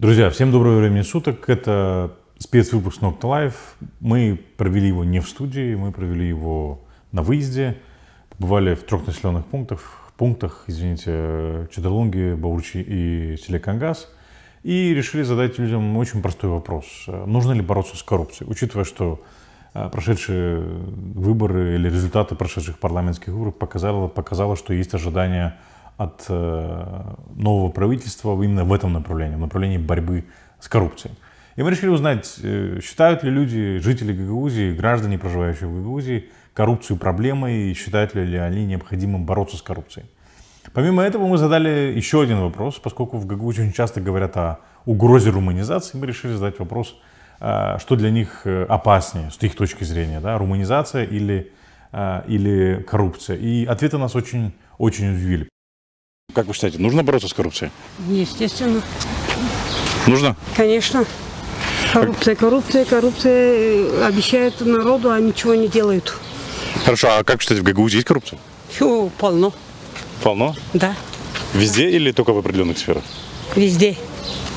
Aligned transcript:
Друзья, 0.00 0.30
всем 0.30 0.50
доброго 0.50 0.78
времени 0.78 1.02
суток. 1.02 1.50
Это 1.50 2.16
спецвыпуск 2.38 3.02
Nocta 3.02 3.24
Live. 3.24 3.52
Мы 4.00 4.40
провели 4.56 4.88
его 4.88 5.04
не 5.04 5.20
в 5.20 5.28
студии, 5.28 5.74
мы 5.74 5.92
провели 5.92 6.26
его 6.26 6.80
на 7.12 7.22
выезде. 7.22 7.76
Побывали 8.30 8.74
в 8.74 8.82
трех 8.84 9.06
населенных 9.06 9.44
пунктах, 9.44 10.10
пунктах, 10.16 10.64
извините, 10.68 11.68
Чедерлунги, 11.70 12.32
Баурчи 12.32 12.78
и 12.78 13.36
Селекангаз. 13.36 14.10
И 14.62 14.94
решили 14.94 15.22
задать 15.22 15.58
людям 15.58 15.94
очень 15.98 16.22
простой 16.22 16.48
вопрос. 16.48 16.86
Нужно 17.06 17.52
ли 17.52 17.60
бороться 17.60 17.94
с 17.94 18.02
коррупцией? 18.02 18.50
Учитывая, 18.50 18.86
что 18.86 19.22
э, 19.74 19.90
прошедшие 19.92 20.62
выборы 20.62 21.74
или 21.74 21.90
результаты 21.90 22.36
прошедших 22.36 22.78
парламентских 22.78 23.34
выборов 23.34 23.56
показало, 23.56 24.08
показало 24.08 24.56
что 24.56 24.72
есть 24.72 24.94
ожидания 24.94 25.58
от 26.00 26.24
э, 26.30 27.14
нового 27.36 27.68
правительства 27.68 28.32
именно 28.42 28.64
в 28.64 28.72
этом 28.72 28.94
направлении, 28.94 29.36
в 29.36 29.40
направлении 29.40 29.76
борьбы 29.76 30.24
с 30.58 30.66
коррупцией. 30.66 31.14
И 31.56 31.62
мы 31.62 31.70
решили 31.70 31.90
узнать, 31.90 32.36
э, 32.42 32.80
считают 32.82 33.22
ли 33.22 33.30
люди, 33.30 33.76
жители 33.80 34.14
Гагаузии, 34.14 34.72
граждане, 34.72 35.18
проживающие 35.18 35.68
в 35.68 35.74
Гагаузии, 35.74 36.30
коррупцию 36.54 36.96
проблемой 36.96 37.70
и 37.70 37.74
считают 37.74 38.14
ли 38.14 38.34
они 38.38 38.64
необходимым 38.64 39.26
бороться 39.26 39.58
с 39.58 39.62
коррупцией. 39.62 40.06
Помимо 40.72 41.02
этого 41.02 41.26
мы 41.26 41.36
задали 41.36 41.92
еще 41.94 42.22
один 42.22 42.40
вопрос, 42.40 42.78
поскольку 42.78 43.18
в 43.18 43.26
Гагаузии 43.26 43.60
очень 43.60 43.74
часто 43.74 44.00
говорят 44.00 44.34
о 44.38 44.60
угрозе 44.86 45.28
руманизации, 45.28 45.98
мы 45.98 46.06
решили 46.06 46.32
задать 46.32 46.58
вопрос, 46.60 46.96
э, 47.40 47.76
что 47.78 47.94
для 47.94 48.10
них 48.10 48.46
опаснее 48.46 49.30
с 49.30 49.42
их 49.42 49.54
точки 49.54 49.84
зрения, 49.84 50.20
да, 50.20 50.38
руманизация 50.38 51.04
или, 51.04 51.52
или 52.26 52.86
коррупция. 52.88 53.36
И 53.36 53.66
ответы 53.66 53.98
нас 53.98 54.16
очень, 54.16 54.54
очень 54.78 55.14
удивили. 55.14 55.49
Как 56.34 56.46
вы 56.46 56.54
считаете, 56.54 56.78
нужно 56.78 57.02
бороться 57.02 57.28
с 57.28 57.32
коррупцией? 57.34 57.70
Естественно. 58.08 58.82
Нужно? 60.06 60.36
Конечно. 60.56 61.04
Коррупция, 61.92 62.34
коррупция, 62.36 62.84
коррупция. 62.84 64.06
Обещают 64.06 64.60
народу, 64.60 65.10
а 65.10 65.20
ничего 65.20 65.54
не 65.54 65.68
делают. 65.68 66.14
Хорошо, 66.84 67.08
а 67.18 67.24
как 67.24 67.36
вы 67.36 67.42
считаете, 67.42 67.62
в 67.62 67.64
Гагаузии 67.66 67.96
есть 67.96 68.06
коррупция? 68.06 68.38
Фу, 68.78 69.10
полно. 69.18 69.52
Полно? 70.22 70.54
Да. 70.72 70.94
Везде 71.54 71.90
или 71.90 72.12
только 72.12 72.32
в 72.32 72.38
определенных 72.38 72.78
сферах? 72.78 73.02
Везде. 73.56 73.96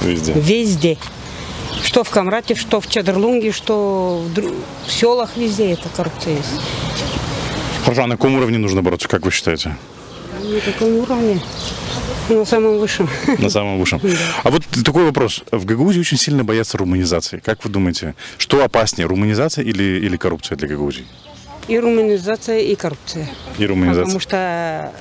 Везде. 0.02 0.34
Везде. 0.34 0.98
Что 1.84 2.04
в 2.04 2.10
Камрате, 2.10 2.56
что 2.56 2.80
в 2.80 2.88
Чадрлунге, 2.88 3.52
что 3.52 4.24
в, 4.26 4.34
дру... 4.34 4.52
в 4.86 4.92
селах, 4.92 5.32
везде 5.36 5.72
эта 5.72 5.90
коррупция 5.90 6.36
есть. 6.38 6.50
Хорошо, 7.84 8.04
а 8.04 8.08
на 8.08 8.16
каком 8.16 8.36
уровне 8.36 8.58
нужно 8.58 8.82
бороться, 8.82 9.08
как 9.08 9.26
вы 9.26 9.32
считаете? 9.32 9.76
На 10.44 10.60
каком 10.60 10.98
уровне? 10.98 11.40
На 12.30 12.46
самом 12.46 12.78
высшем. 12.78 13.10
На 13.40 13.50
самом 13.50 13.80
высшем. 13.80 14.02
А 14.44 14.52
вот 14.52 14.64
такой 14.84 15.06
вопрос. 15.06 15.44
В 15.52 15.66
Гагаузии 15.66 16.00
очень 16.00 16.18
сильно 16.18 16.44
боятся 16.44 16.78
руманизации. 16.78 17.40
Как 17.44 17.64
вы 17.64 17.70
думаете, 17.70 18.16
что 18.38 18.64
опаснее, 18.64 19.08
руманизация 19.08 19.64
или, 19.64 19.84
или 19.84 20.18
коррупция 20.18 20.58
для 20.58 20.68
Гагаузии? 20.68 21.06
И 21.70 21.80
руманизация, 21.80 22.60
и 22.60 22.76
коррупция. 22.76 23.30
И 23.58 23.66
руманизация. 23.66 24.04
Потому 24.04 24.20
что 24.20 24.92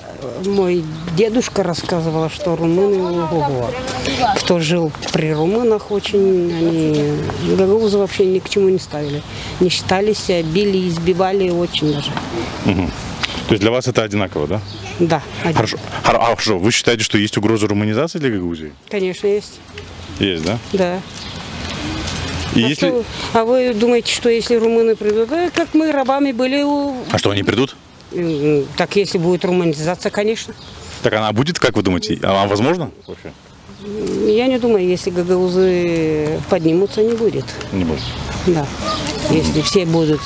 мой 0.47 0.85
дедушка 1.17 1.65
рассказывал, 1.65 2.31
что 2.31 2.55
румыны, 2.55 3.23
ого, 3.25 3.70
кто 4.37 4.61
жил 4.61 4.93
при 5.13 5.33
румынах, 5.33 5.91
очень 5.91 6.53
они 6.53 7.57
гагаузы 7.57 7.98
вообще 7.98 8.27
ни 8.27 8.39
к 8.39 8.48
чему 8.48 8.69
не 8.69 8.79
ставили. 8.79 9.23
Не 9.59 9.70
считались, 9.70 10.29
били, 10.29 10.89
избивали 10.89 11.51
очень 11.51 11.93
даже. 11.93 12.13
Угу. 12.67 12.91
То 13.53 13.55
есть 13.55 13.61
для 13.61 13.70
вас 13.70 13.86
это 13.86 14.03
одинаково, 14.03 14.47
да? 14.47 14.61
Да. 14.98 15.22
Один. 15.42 15.55
Хорошо. 15.56 15.78
Хорошо. 16.03 16.58
Вы 16.58 16.72
считаете, 16.72 17.05
что 17.05 17.19
есть 17.19 17.36
угроза 17.36 17.67
руманизации 17.67 18.19
для 18.19 18.31
Гагаузии? 18.31 18.72
Конечно, 18.89 19.27
есть. 19.27 19.61
Есть, 20.19 20.42
да? 20.42 20.58
Да. 20.72 21.00
И 22.55 22.64
а, 22.64 22.67
если... 22.67 22.89
что, 22.89 23.05
а 23.34 23.45
вы 23.45 23.75
думаете, 23.75 24.11
что 24.11 24.30
если 24.30 24.55
румыны 24.55 24.97
придут, 24.97 25.28
да, 25.28 25.50
как 25.50 25.75
мы 25.75 25.92
рабами 25.92 26.33
были 26.33 26.62
у... 26.62 26.95
А 27.11 27.19
что, 27.19 27.30
они 27.30 27.42
придут? 27.42 27.77
Так 28.79 28.96
если 28.96 29.18
будет 29.18 29.45
руманизация, 29.45 30.08
конечно. 30.08 30.55
Так 31.02 31.12
она 31.12 31.30
будет, 31.33 31.58
как 31.58 31.77
вы 31.77 31.83
думаете? 31.83 32.18
Она 32.23 32.46
возможно 32.46 32.91
вообще? 33.07 33.35
Я 34.33 34.46
не 34.46 34.58
думаю, 34.58 34.86
если 34.86 35.11
гагаузы 35.11 36.41
поднимутся, 36.48 37.02
не 37.02 37.14
будет. 37.14 37.45
Не 37.73 37.85
будет. 37.85 38.01
Да. 38.46 38.67
Если 39.29 39.61
все 39.61 39.85
будут, 39.85 40.23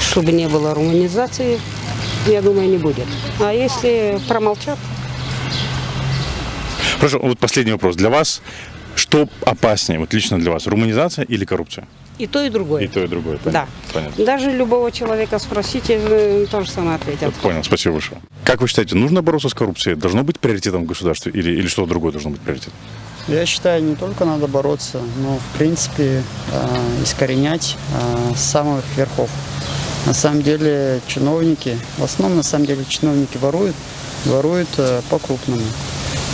чтобы 0.00 0.32
не 0.32 0.48
было 0.48 0.74
руманизации, 0.74 1.60
я 2.32 2.42
думаю, 2.42 2.68
не 2.68 2.78
будет. 2.78 3.06
А 3.40 3.52
если 3.52 4.18
промолчат? 4.28 4.78
Хорошо, 6.96 7.18
вот 7.20 7.38
последний 7.38 7.72
вопрос. 7.72 7.96
Для 7.96 8.10
вас 8.10 8.42
что 8.98 9.28
опаснее, 9.42 10.00
вот 10.00 10.12
лично 10.12 10.40
для 10.40 10.50
вас, 10.50 10.66
руманизация 10.66 11.24
или 11.24 11.44
коррупция? 11.44 11.86
И 12.18 12.26
то, 12.26 12.44
и 12.44 12.50
другое. 12.50 12.82
И 12.82 12.88
то, 12.88 13.04
и 13.04 13.06
другое. 13.06 13.38
Понятно. 13.38 13.52
Да. 13.52 13.94
Понятно. 13.94 14.24
Даже 14.24 14.50
любого 14.50 14.90
человека 14.90 15.38
спросите, 15.38 16.00
э, 16.02 16.46
то 16.50 16.62
же 16.62 16.68
самое 16.68 16.96
ответят. 16.96 17.32
Понял, 17.34 17.62
спасибо 17.62 17.94
большое. 17.94 18.20
Как 18.44 18.60
вы 18.60 18.66
считаете, 18.66 18.96
нужно 18.96 19.22
бороться 19.22 19.48
с 19.48 19.54
коррупцией? 19.54 19.94
Должно 19.94 20.24
быть 20.24 20.40
приоритетом 20.40 20.82
в 20.82 20.86
государстве 20.86 21.30
или, 21.30 21.52
или 21.52 21.68
что 21.68 21.86
другое 21.86 22.10
должно 22.10 22.30
быть 22.30 22.40
приоритетом? 22.40 22.74
Я 23.28 23.46
считаю, 23.46 23.84
не 23.84 23.94
только 23.94 24.24
надо 24.24 24.48
бороться, 24.48 25.00
но, 25.22 25.38
в 25.38 25.58
принципе, 25.58 26.24
э, 26.50 27.02
искоренять 27.04 27.76
э, 27.94 28.34
с 28.34 28.40
самых 28.40 28.84
верхов. 28.96 29.30
На 30.08 30.14
самом 30.14 30.40
деле 30.40 31.02
чиновники, 31.06 31.78
в 31.98 32.04
основном 32.04 32.38
на 32.38 32.42
самом 32.42 32.64
деле 32.64 32.82
чиновники 32.88 33.36
воруют, 33.36 33.76
воруют 34.24 34.70
э, 34.78 35.02
по-крупному. 35.10 35.60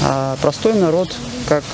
А 0.00 0.36
простой 0.40 0.74
народ 0.74 1.12
как 1.48 1.64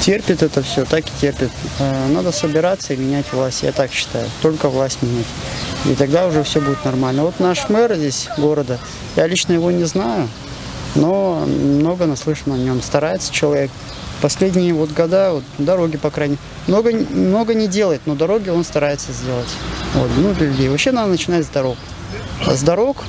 терпит 0.00 0.42
это 0.42 0.60
все, 0.64 0.84
так 0.84 1.04
и 1.06 1.10
терпит. 1.20 1.52
Э, 1.78 2.08
надо 2.08 2.32
собираться 2.32 2.94
и 2.94 2.96
менять 2.96 3.32
власть, 3.32 3.62
я 3.62 3.70
так 3.70 3.92
считаю. 3.92 4.28
Только 4.42 4.68
власть 4.68 5.02
менять. 5.02 5.26
И 5.84 5.94
тогда 5.94 6.26
уже 6.26 6.42
все 6.42 6.60
будет 6.60 6.84
нормально. 6.84 7.22
Вот 7.22 7.38
наш 7.38 7.68
мэр 7.68 7.94
здесь 7.94 8.28
города, 8.36 8.80
я 9.14 9.28
лично 9.28 9.52
его 9.52 9.70
не 9.70 9.84
знаю, 9.84 10.28
но 10.96 11.46
много 11.46 12.06
наслышан 12.06 12.54
о 12.54 12.56
нем. 12.56 12.82
Старается 12.82 13.32
человек, 13.32 13.70
последние 14.24 14.72
вот 14.72 14.90
года, 14.90 15.32
вот, 15.32 15.44
дороги, 15.58 15.98
по 15.98 16.08
крайней 16.08 16.38
много, 16.66 16.92
много 16.92 17.52
не 17.52 17.68
делает, 17.68 18.00
но 18.06 18.14
дороги 18.14 18.48
он 18.48 18.64
старается 18.64 19.12
сделать. 19.12 19.50
Вот, 19.92 20.10
ну, 20.16 20.32
для 20.32 20.46
людей. 20.46 20.70
Вообще 20.70 20.92
надо 20.92 21.10
начинать 21.10 21.44
с 21.44 21.48
дорог. 21.50 21.76
А 22.46 22.54
с 22.54 22.62
дорог, 22.62 23.04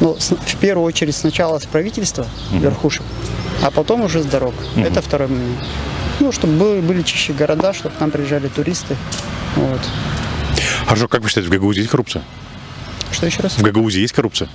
ну, 0.00 0.16
с, 0.16 0.30
в 0.30 0.56
первую 0.58 0.86
очередь 0.86 1.16
сначала 1.16 1.58
с 1.58 1.66
правительства, 1.66 2.24
угу. 2.52 2.60
верхушек, 2.60 3.02
а 3.64 3.72
потом 3.72 4.02
уже 4.02 4.22
с 4.22 4.26
дорог. 4.26 4.54
Угу. 4.76 4.84
Это 4.84 5.02
второй 5.02 5.26
момент. 5.26 5.58
Ну, 6.20 6.30
чтобы 6.30 6.52
были, 6.52 6.80
были 6.82 7.02
чище 7.02 7.32
города, 7.32 7.72
чтобы 7.72 7.96
к 7.96 8.00
нам 8.00 8.12
приезжали 8.12 8.46
туристы. 8.46 8.96
Вот. 9.56 9.80
Хорошо, 10.86 11.08
как 11.08 11.22
вы 11.22 11.30
считаете, 11.30 11.50
в 11.50 11.52
Гагаузии 11.52 11.80
есть 11.80 11.90
коррупция? 11.90 12.22
Что 13.10 13.26
еще 13.26 13.42
раз? 13.42 13.58
В 13.58 13.62
Гагаузии 13.62 14.02
есть 14.02 14.14
коррупция? 14.14 14.48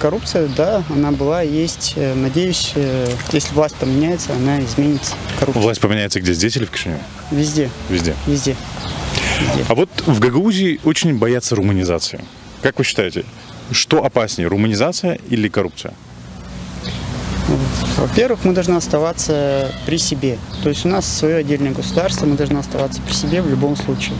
Коррупция, 0.00 0.48
да, 0.48 0.82
она 0.90 1.12
была, 1.12 1.42
есть. 1.42 1.94
Э, 1.96 2.14
надеюсь, 2.14 2.72
э, 2.74 3.08
если 3.32 3.54
власть 3.54 3.76
поменяется, 3.76 4.32
она 4.34 4.60
изменится. 4.64 5.14
Коррупция. 5.38 5.62
Власть 5.62 5.80
поменяется 5.80 6.20
где, 6.20 6.32
здесь 6.34 6.56
или 6.56 6.64
в 6.64 6.70
Кишиневе? 6.70 7.00
Везде. 7.30 7.70
Везде? 7.88 8.14
Везде. 8.26 8.56
Везде. 9.40 9.64
А 9.68 9.74
вот 9.74 9.90
в 10.06 10.18
Гагаузии 10.20 10.80
очень 10.84 11.16
боятся 11.18 11.56
руманизации. 11.56 12.24
Как 12.62 12.78
вы 12.78 12.84
считаете, 12.84 13.24
что 13.70 14.04
опаснее, 14.04 14.48
руманизация 14.48 15.18
или 15.28 15.48
коррупция? 15.48 15.94
Во-первых, 17.96 18.44
мы 18.44 18.52
должны 18.52 18.76
оставаться 18.76 19.72
при 19.86 19.98
себе. 19.98 20.38
То 20.62 20.68
есть 20.68 20.84
у 20.84 20.88
нас 20.88 21.06
свое 21.06 21.36
отдельное 21.36 21.72
государство, 21.72 22.24
мы 22.26 22.36
должны 22.36 22.58
оставаться 22.58 23.00
при 23.02 23.12
себе 23.12 23.42
в 23.42 23.48
любом 23.48 23.76
случае. 23.76 24.14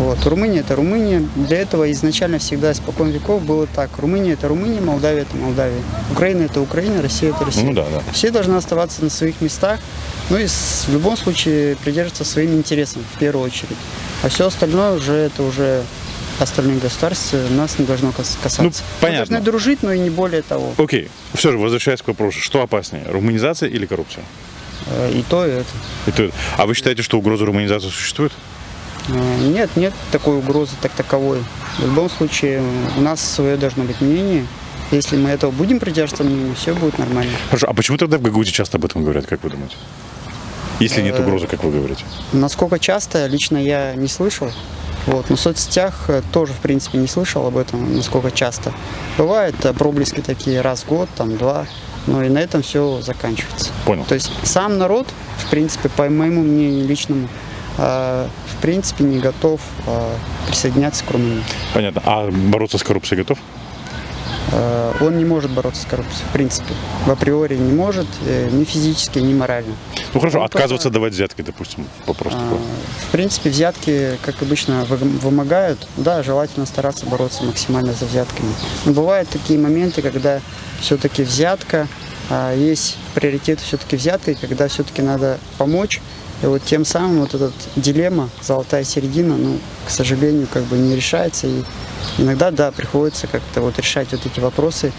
Вот. 0.00 0.24
Румыния– 0.24 0.60
это 0.60 0.76
Румыния. 0.76 1.22
Для 1.36 1.58
этого 1.58 1.92
изначально 1.92 2.38
всегда, 2.38 2.72
испокон 2.72 3.10
веков 3.10 3.42
было 3.42 3.66
так. 3.66 3.90
Румыния– 3.98 4.32
это 4.34 4.48
Румыния, 4.48 4.80
Молдавия– 4.80 5.22
это 5.30 5.36
Молдавия. 5.36 5.82
Украина– 6.10 6.42
это 6.44 6.62
Украина, 6.62 7.02
Россия– 7.02 7.30
это 7.36 7.44
Россия. 7.44 7.64
Ну, 7.64 7.74
да, 7.74 7.84
да. 7.92 8.02
Все 8.12 8.30
должны 8.30 8.56
оставаться 8.56 9.04
на 9.04 9.10
своих 9.10 9.42
местах, 9.42 9.78
ну 10.30 10.38
и 10.38 10.46
в 10.46 10.88
любом 10.88 11.18
случае 11.18 11.76
придерживаться 11.76 12.24
своим 12.24 12.54
интересам 12.54 13.02
в 13.14 13.18
первую 13.18 13.44
очередь. 13.44 13.76
А 14.22 14.30
все 14.30 14.46
остальное 14.46 14.92
уже 14.92 15.12
это 15.12 15.42
уже 15.42 15.82
остальных 16.38 16.80
государств 16.80 17.34
нас 17.50 17.78
не 17.78 17.84
должно 17.84 18.12
касаться. 18.12 18.62
Ну, 18.62 18.72
понятно. 19.02 19.20
Мы 19.20 19.26
должны 19.26 19.40
дружить, 19.44 19.82
но 19.82 19.92
и 19.92 19.98
не 19.98 20.08
более 20.08 20.40
того. 20.40 20.72
Окей. 20.78 21.10
Все 21.34 21.52
же, 21.52 21.58
возвращаясь 21.58 22.00
к 22.00 22.08
вопросу, 22.08 22.40
что 22.40 22.62
опаснее, 22.62 23.04
руманизация 23.06 23.68
или 23.68 23.84
коррупция? 23.84 24.24
Э, 24.86 25.12
и 25.12 25.22
то, 25.22 25.46
и 25.46 25.50
это. 25.50 25.68
И 26.06 26.10
то. 26.10 26.30
А 26.56 26.64
вы 26.64 26.74
считаете, 26.74 27.02
что 27.02 27.18
угроза 27.18 27.44
руманизации 27.44 27.90
существует? 27.90 28.32
Э, 29.08 29.38
нет, 29.48 29.70
нет 29.76 29.92
такой 30.12 30.38
угрозы 30.38 30.72
так 30.80 30.92
таковой. 30.92 31.42
В 31.78 31.86
любом 31.86 32.10
случае 32.10 32.62
у 32.96 33.00
нас 33.00 33.20
свое 33.20 33.56
должно 33.56 33.84
быть 33.84 34.00
мнение. 34.00 34.46
Если 34.90 35.16
мы 35.16 35.30
этого 35.30 35.50
будем 35.50 35.78
придерживаться 35.78 36.24
мнению, 36.24 36.54
все 36.56 36.74
будет 36.74 36.98
нормально. 36.98 37.32
Хорошо, 37.48 37.68
а 37.68 37.74
почему 37.74 37.96
тогда 37.96 38.18
в 38.18 38.22
Гагаузии 38.22 38.50
часто 38.50 38.76
об 38.76 38.84
этом 38.84 39.02
говорят, 39.02 39.26
как 39.26 39.42
вы 39.44 39.50
думаете? 39.50 39.76
Если 40.80 41.02
нет 41.02 41.14
э, 41.18 41.22
угрозы, 41.22 41.46
как 41.46 41.62
вы 41.62 41.70
говорите? 41.70 42.04
Насколько 42.32 42.78
часто, 42.78 43.26
лично 43.26 43.56
я 43.56 43.94
не 43.94 44.08
слышал. 44.08 44.50
Вот. 45.06 45.30
Но 45.30 45.36
в 45.36 45.40
соцсетях 45.40 46.06
э, 46.08 46.22
тоже, 46.32 46.52
в 46.52 46.58
принципе, 46.58 46.98
не 46.98 47.06
слышал 47.06 47.46
об 47.46 47.56
этом, 47.56 47.96
насколько 47.96 48.30
часто. 48.30 48.72
Бывают 49.16 49.56
проблески 49.78 50.20
такие 50.20 50.60
раз 50.60 50.82
в 50.82 50.88
год, 50.88 51.08
там, 51.16 51.36
два. 51.36 51.66
но 52.06 52.24
и 52.24 52.28
на 52.28 52.38
этом 52.38 52.62
все 52.62 53.00
заканчивается. 53.02 53.70
Понял. 53.84 54.04
То 54.04 54.14
есть 54.14 54.30
сам 54.42 54.78
народ, 54.78 55.06
в 55.38 55.50
принципе, 55.50 55.88
по 55.88 56.08
моему 56.08 56.42
мнению 56.42 56.86
личному, 56.86 57.28
а, 57.28 57.49
в 57.80 58.56
принципе, 58.60 59.04
не 59.04 59.18
готов 59.18 59.60
а, 59.86 60.14
присоединяться 60.46 61.04
к 61.04 61.10
Румынии. 61.10 61.42
Понятно. 61.72 62.02
А 62.04 62.30
бороться 62.30 62.76
с 62.78 62.82
коррупцией 62.82 63.18
готов? 63.22 63.38
А, 64.52 64.94
Он 65.00 65.16
не 65.16 65.24
может 65.24 65.50
бороться 65.50 65.82
с 65.82 65.84
коррупцией, 65.86 66.24
в 66.28 66.32
принципе. 66.32 66.74
В 67.06 67.10
априори 67.10 67.56
не 67.56 67.72
может, 67.72 68.06
э, 68.26 68.48
ни 68.50 68.64
физически, 68.64 69.18
ни 69.20 69.32
морально. 69.32 69.74
Ну 70.12 70.20
хорошо, 70.20 70.38
Ну, 70.38 70.44
отказываться 70.44 70.88
просто- 70.88 70.90
давать 70.90 71.12
взятки, 71.14 71.42
допустим, 71.42 71.86
вопрос 72.06 72.34
А, 72.36 72.40
такой. 72.42 72.58
В 73.08 73.12
принципе, 73.12 73.50
взятки, 73.50 74.18
как 74.22 74.42
обычно, 74.42 74.84
вы- 74.84 74.96
вымогают. 74.96 75.86
Да, 75.96 76.22
желательно 76.22 76.66
стараться 76.66 77.06
бороться 77.06 77.44
максимально 77.44 77.92
за 77.92 78.06
взятками. 78.06 78.52
Но 78.84 78.92
бывают 78.92 79.28
такие 79.28 79.58
моменты, 79.58 80.02
когда 80.02 80.40
все-таки 80.80 81.22
взятка, 81.22 81.86
а, 82.28 82.54
есть 82.54 82.96
приоритет 83.14 83.60
все-таки 83.60 83.96
взяткой, 83.96 84.34
когда 84.34 84.66
все-таки 84.68 85.00
надо 85.02 85.38
помочь. 85.58 86.00
И 86.42 86.46
вот 86.46 86.62
тем 86.62 86.84
самым 86.84 87.20
вот 87.20 87.34
эта 87.34 87.52
дилемма, 87.76 88.30
золотая 88.42 88.84
середина, 88.84 89.36
ну, 89.36 89.58
к 89.86 89.90
сожалению, 89.90 90.46
как 90.50 90.62
бы 90.64 90.78
не 90.78 90.96
решается. 90.96 91.46
И 91.46 91.62
иногда, 92.18 92.50
да, 92.50 92.70
приходится 92.72 93.26
как-то 93.26 93.60
вот 93.60 93.78
решать 93.78 94.08
вот 94.12 94.24
эти 94.24 94.40
вопросы. 94.40 94.92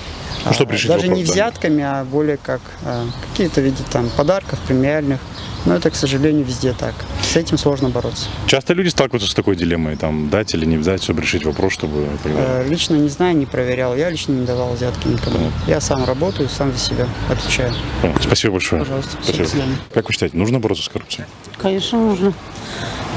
Ну, 0.45 0.53
чтобы 0.53 0.71
а, 0.71 0.73
решить 0.73 0.87
Даже 0.87 1.07
вопрос, 1.07 1.17
не 1.17 1.25
да. 1.25 1.31
взятками, 1.31 1.83
а 1.83 2.03
более 2.03 2.37
как 2.37 2.61
а, 2.85 3.05
какие-то 3.29 3.61
виды 3.61 3.83
там 3.91 4.09
подарков, 4.09 4.59
премиальных. 4.67 5.19
Но 5.65 5.75
это, 5.75 5.91
к 5.91 5.95
сожалению, 5.95 6.43
везде 6.43 6.73
так. 6.73 6.93
С 7.21 7.35
этим 7.35 7.57
сложно 7.57 7.89
бороться. 7.89 8.27
Часто 8.47 8.73
люди 8.73 8.87
сталкиваются 8.87 9.29
с 9.29 9.33
такой 9.33 9.55
дилеммой, 9.55 9.95
там, 9.95 10.29
дать 10.29 10.53
или 10.53 10.65
не 10.65 10.77
взять, 10.77 11.03
чтобы 11.03 11.21
решить 11.21 11.45
вопрос, 11.45 11.73
чтобы... 11.73 12.07
Э, 12.25 12.65
Лично 12.67 12.95
не 12.95 13.09
знаю, 13.09 13.35
не 13.37 13.45
проверял. 13.45 13.95
Я 13.95 14.09
лично 14.09 14.33
не 14.33 14.45
давал 14.45 14.73
взятки 14.73 15.07
никому. 15.07 15.51
Я 15.67 15.79
сам 15.79 16.03
работаю, 16.05 16.49
сам 16.49 16.71
за 16.71 16.79
себя 16.79 17.07
отвечаю. 17.29 17.73
Спасибо 18.21 18.53
большое. 18.53 18.81
Пожалуйста. 18.81 19.17
Спасибо. 19.21 19.63
Как 19.93 20.07
вы 20.07 20.13
считаете, 20.13 20.37
нужно 20.37 20.59
бороться 20.59 20.83
с 20.83 20.89
коррупцией? 20.89 21.25
Конечно, 21.57 21.99
нужно. 21.99 22.33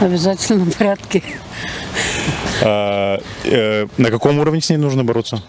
В 0.00 0.02
обязательном 0.02 0.70
порядке. 0.70 1.22
А, 2.62 3.20
э, 3.44 3.86
на 3.96 4.10
каком 4.10 4.38
уровне 4.38 4.60
с 4.60 4.68
ней 4.68 4.76
нужно 4.76 5.04
бороться? 5.04 5.42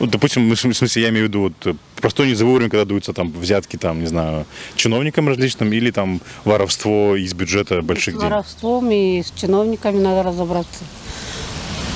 Вот, 0.00 0.08
допустим, 0.10 0.50
в 0.50 0.56
смысле, 0.56 1.02
я 1.02 1.10
имею 1.10 1.26
в 1.26 1.28
виду 1.28 1.40
вот, 1.42 1.66
э, 1.66 1.74
простой 1.96 2.28
низовой 2.30 2.54
уровень, 2.54 2.70
когда 2.70 2.86
даются 2.86 3.12
там 3.12 3.30
взятки, 3.30 3.76
там, 3.76 4.00
не 4.00 4.06
знаю, 4.06 4.46
чиновникам 4.74 5.28
различным, 5.28 5.70
или 5.74 5.90
там 5.90 6.22
воровство 6.44 7.16
из 7.16 7.34
бюджета 7.34 7.82
больших 7.82 8.14
С 8.14 8.16
денег. 8.16 8.30
воровством 8.30 8.90
и 8.90 9.22
с 9.22 9.30
чиновниками 9.38 9.98
надо 9.98 10.22
разобраться. 10.22 10.84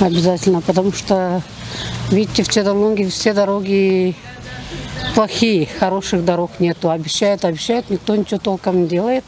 Обязательно, 0.00 0.60
потому 0.60 0.92
что, 0.92 1.42
видите, 2.10 2.42
в 2.42 2.48
Чедалунге 2.50 3.08
все 3.08 3.32
дороги 3.32 4.14
плохие, 5.14 5.66
хороших 5.78 6.26
дорог 6.26 6.50
нету. 6.58 6.90
Обещают, 6.90 7.46
обещают, 7.46 7.88
никто 7.88 8.14
ничего 8.16 8.38
толком 8.38 8.82
не 8.82 8.88
делает. 8.88 9.24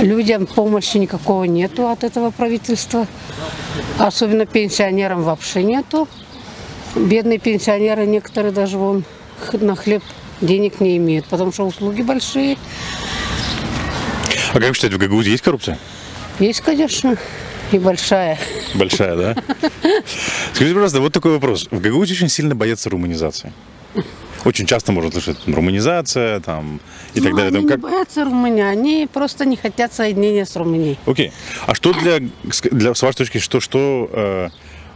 Людям 0.00 0.46
помощи 0.46 0.96
никакого 0.96 1.44
нету 1.44 1.86
от 1.86 2.02
этого 2.02 2.30
правительства. 2.30 3.06
Особенно 3.98 4.46
пенсионерам 4.46 5.22
вообще 5.22 5.62
нету. 5.62 6.08
Бедные 6.96 7.38
пенсионеры, 7.38 8.06
некоторые 8.06 8.52
даже 8.52 8.78
вон 8.78 9.04
на 9.52 9.76
хлеб 9.76 10.02
денег 10.40 10.80
не 10.80 10.96
имеют, 10.96 11.26
потому 11.26 11.52
что 11.52 11.66
услуги 11.66 12.02
большие. 12.02 12.56
А 14.52 14.58
как 14.58 14.68
вы 14.68 14.74
считаете, 14.74 14.96
в 14.96 14.98
Гагаузии 15.00 15.30
есть 15.30 15.42
коррупция? 15.42 15.78
Есть, 16.38 16.60
конечно, 16.60 17.16
и 17.72 17.78
большая. 17.78 18.38
Большая, 18.74 19.16
да? 19.16 19.34
Скажите, 20.52 20.74
пожалуйста, 20.74 21.00
вот 21.00 21.12
такой 21.12 21.32
вопрос. 21.32 21.68
В 21.70 21.80
Гагаузии 21.80 22.14
очень 22.14 22.28
сильно 22.28 22.54
боятся 22.54 22.88
руманизации. 22.90 23.52
Очень 24.44 24.66
часто 24.66 24.92
можно 24.92 25.10
слышать 25.10 25.38
руманизация 25.46 26.38
там, 26.40 26.80
и 27.14 27.20
так 27.20 27.32
Ну, 27.32 27.36
далее. 27.36 27.48
Они 27.48 27.56
Там 27.56 27.62
не 27.64 27.68
как... 27.68 27.80
боятся 27.80 28.24
Румынии, 28.24 28.62
они 28.62 29.08
просто 29.12 29.44
не 29.44 29.56
хотят 29.56 29.92
соединения 29.92 30.44
с 30.44 30.54
Румынией. 30.54 30.98
Окей. 31.04 31.32
А 31.66 31.74
что 31.74 31.92
для, 31.92 32.20
для 32.70 32.94
с 32.94 33.02
вашей 33.02 33.16
точки, 33.16 33.38
что, 33.38 33.60
что 33.60 34.08
э, 34.12 34.48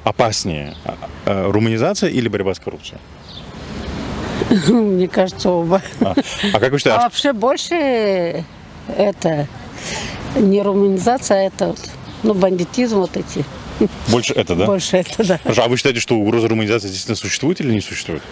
опаснее? 0.04 0.74
А- 0.84 0.96
а, 1.26 1.52
Руманизация 1.52 2.10
или 2.10 2.28
борьба 2.28 2.54
с 2.54 2.60
коррупцией? 2.60 2.98
Мне 4.68 5.08
кажется, 5.08 5.50
оба. 5.50 5.82
А, 6.00 6.14
а 6.52 6.58
как 6.60 6.70
вы 6.70 6.76
А 6.76 6.78
считаете? 6.78 7.02
вообще 7.02 7.32
больше 7.32 8.44
это 8.96 9.46
не 10.36 10.62
румынизация, 10.62 11.38
а 11.38 11.42
это 11.42 11.66
вот, 11.68 11.80
ну, 12.22 12.34
бандитизм 12.34 12.98
вот 13.00 13.16
эти. 13.16 13.44
Больше 14.08 14.34
это, 14.34 14.54
да? 14.56 14.66
Больше 14.66 14.98
это, 14.98 15.24
да. 15.26 15.40
Хорошо, 15.42 15.62
а 15.64 15.68
вы 15.68 15.76
считаете, 15.76 16.00
что 16.00 16.16
угроза 16.16 16.48
руманизации 16.48 16.88
действительно 16.88 17.16
существует 17.16 17.60
или 17.60 17.72
не 17.72 17.80
существует? 17.80 18.22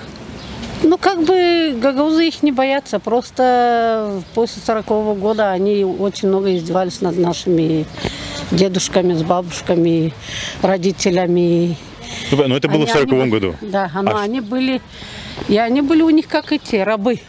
Ну, 0.83 0.97
как 0.97 1.25
бы 1.25 1.77
гагаузы 1.81 2.29
их 2.29 2.43
не 2.43 2.53
боятся, 2.53 3.01
просто 3.01 4.23
после 4.35 4.63
40 4.65 4.87
года 5.19 5.51
они 5.51 5.85
очень 5.85 6.29
много 6.29 6.55
издевались 6.57 7.01
над 7.01 7.19
нашими 7.19 7.85
дедушками, 8.51 9.15
с 9.15 9.23
бабушками, 9.23 10.13
родителями. 10.63 11.77
Ну, 12.31 12.49
Но 12.49 12.57
это 12.57 12.69
было 12.69 12.87
в 12.87 12.91
Они- 12.91 12.93
40 12.93 13.23
они- 13.23 13.31
году. 13.31 13.55
Да, 13.61 13.91
но 14.03 14.17
А 14.17 14.23
они 14.23 14.41
были, 14.41 14.81
и 15.49 15.57
они 15.59 15.83
были 15.83 16.03
у 16.03 16.11
них 16.11 16.27
как 16.29 16.53
эти 16.53 16.77
рабы. 16.77 17.21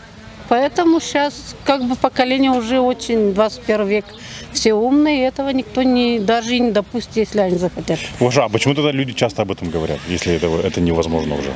Поэтому 0.47 0.99
сейчас 0.99 1.55
как 1.63 1.83
бы 1.87 1.95
поколение 1.95 2.49
уже 2.51 2.79
очень 2.79 3.33
21 3.33 3.87
век. 3.87 4.05
Все 4.51 4.73
умные, 4.73 5.19
и 5.19 5.21
этого 5.27 5.49
никто 5.49 5.83
не, 5.83 6.17
даже 6.19 6.55
и 6.55 6.59
не 6.59 6.71
допустит, 6.71 7.17
если 7.17 7.39
они 7.39 7.57
захотят. 7.57 7.99
Уважа, 8.19 8.45
а 8.45 8.49
почему 8.49 8.73
тогда 8.73 8.91
люди 8.91 9.13
часто 9.13 9.43
об 9.43 9.51
этом 9.51 9.69
говорят, 9.69 9.99
если 10.07 10.33
это, 10.33 10.47
это 10.47 10.81
невозможно 10.81 11.35
уже? 11.35 11.51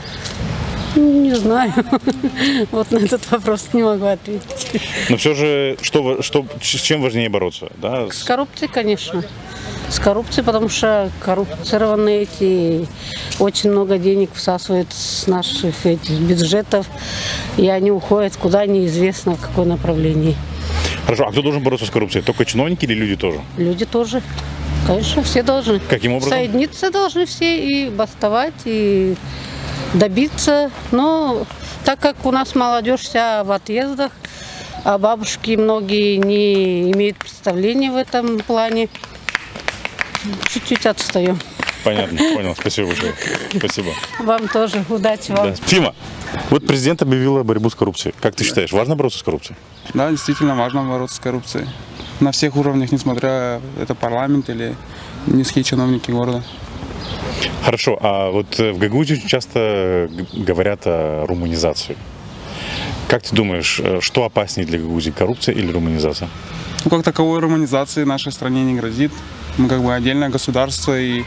Не 0.96 1.34
знаю. 1.36 1.74
Вот 2.72 2.92
на 2.92 2.98
этот 2.98 3.30
вопрос 3.32 3.70
не 3.74 3.84
могу 3.84 4.06
ответить. 4.06 4.82
Но 5.10 5.18
все 5.18 5.34
же, 5.34 5.78
что, 5.82 6.22
что, 6.22 6.46
с 6.62 6.66
чем 6.66 7.02
важнее 7.02 7.30
бороться? 7.30 7.72
Да? 7.78 8.08
С 8.10 8.20
С- 8.20 8.24
коррупцией, 8.24 8.70
конечно. 8.72 9.24
С 9.90 10.00
коррупцией, 10.00 10.44
потому 10.46 10.70
что 10.70 11.12
коррупционные 11.24 12.24
эти 12.24 12.88
очень 13.40 13.72
много 13.72 13.98
денег 13.98 14.32
всасывают 14.34 14.92
с 14.92 15.28
наших 15.28 15.86
этих 15.86 16.12
бюджетов, 16.20 16.88
и 17.58 17.68
они 17.68 17.92
уходят 17.92 18.36
куда 18.36 18.66
неизвестно 18.66 19.36
в 19.36 19.42
какое 19.42 19.66
направление. 19.66 20.36
Хорошо, 21.06 21.28
а 21.28 21.32
кто 21.32 21.42
должен 21.42 21.62
бороться 21.64 21.86
с 21.86 21.90
коррупцией? 21.90 22.24
Только 22.24 22.46
чиновники 22.46 22.86
или 22.86 22.94
люди 22.94 23.16
тоже? 23.16 23.42
Люди 23.58 23.86
тоже. 23.86 24.22
Конечно, 24.88 25.24
все 25.24 25.44
должны. 25.44 25.80
Каким 25.80 26.14
образом? 26.14 26.32
Соединиться 26.38 26.92
должны 26.92 27.26
все 27.26 27.86
и 27.86 27.90
бастовать, 27.90 28.54
и 28.66 29.16
добиться. 29.94 30.72
Но 30.92 31.46
так 31.86 32.00
как 32.00 32.26
у 32.26 32.32
нас 32.32 32.56
молодежь 32.56 33.02
вся 33.02 33.44
в 33.44 33.52
отъездах, 33.52 34.12
а 34.84 34.98
бабушки 34.98 35.56
многие 35.56 36.18
не 36.18 36.92
имеют 36.92 37.18
представления 37.18 37.92
в 37.92 37.96
этом 37.96 38.40
плане, 38.40 38.90
чуть-чуть 40.50 40.86
отстаем. 40.86 41.40
Понятно, 41.84 42.18
понял. 42.18 42.56
Спасибо 42.56 42.88
большое. 42.88 43.14
Спасибо. 43.58 43.90
Вам 44.20 44.48
тоже 44.48 44.84
удачи 44.90 45.32
вам. 45.32 45.50
Да. 45.50 45.56
Фима, 45.56 45.94
вот 46.50 46.66
президент 46.66 47.02
объявила 47.02 47.44
борьбу 47.44 47.70
с 47.70 47.76
коррупцией. 47.76 48.16
Как 48.22 48.36
ты 48.36 48.44
считаешь, 48.46 48.72
важно 48.72 48.96
бороться 48.96 49.20
с 49.20 49.24
коррупцией? 49.24 49.58
Да, 49.94 50.10
действительно 50.10 50.56
важно 50.56 50.84
бороться 50.84 51.18
с 51.18 51.20
коррупцией. 51.20 51.68
На 52.20 52.32
всех 52.32 52.56
уровнях, 52.56 52.92
несмотря 52.92 53.60
это 53.82 53.96
парламент 53.96 54.50
или 54.50 54.76
низкие 55.28 55.64
чиновники 55.64 56.12
города. 56.12 56.42
Хорошо, 57.64 57.98
а 58.02 58.30
вот 58.32 58.60
э, 58.60 58.72
в 58.72 58.78
Гагаузии 58.78 59.14
очень 59.14 59.28
часто 59.28 60.10
говорят 60.34 60.82
о 60.86 61.26
руманизации. 61.28 61.96
Как 63.08 63.24
ты 63.24 63.36
думаешь, 63.36 63.80
э, 63.84 64.00
что 64.02 64.26
опаснее 64.26 64.68
для 64.68 64.80
Гагаузии, 64.80 65.12
коррупция 65.12 65.56
или 65.56 65.72
руманизация? 65.72 66.30
Ну, 66.84 66.92
как 66.92 67.04
таковой 67.04 67.40
романизации 67.40 68.04
нашей 68.04 68.32
стране 68.32 68.64
не 68.64 68.76
грозит. 68.76 69.12
Мы 69.58 69.70
как 69.70 69.82
бы 69.82 69.94
отдельное 69.94 70.30
государство, 70.30 71.00
и 71.00 71.24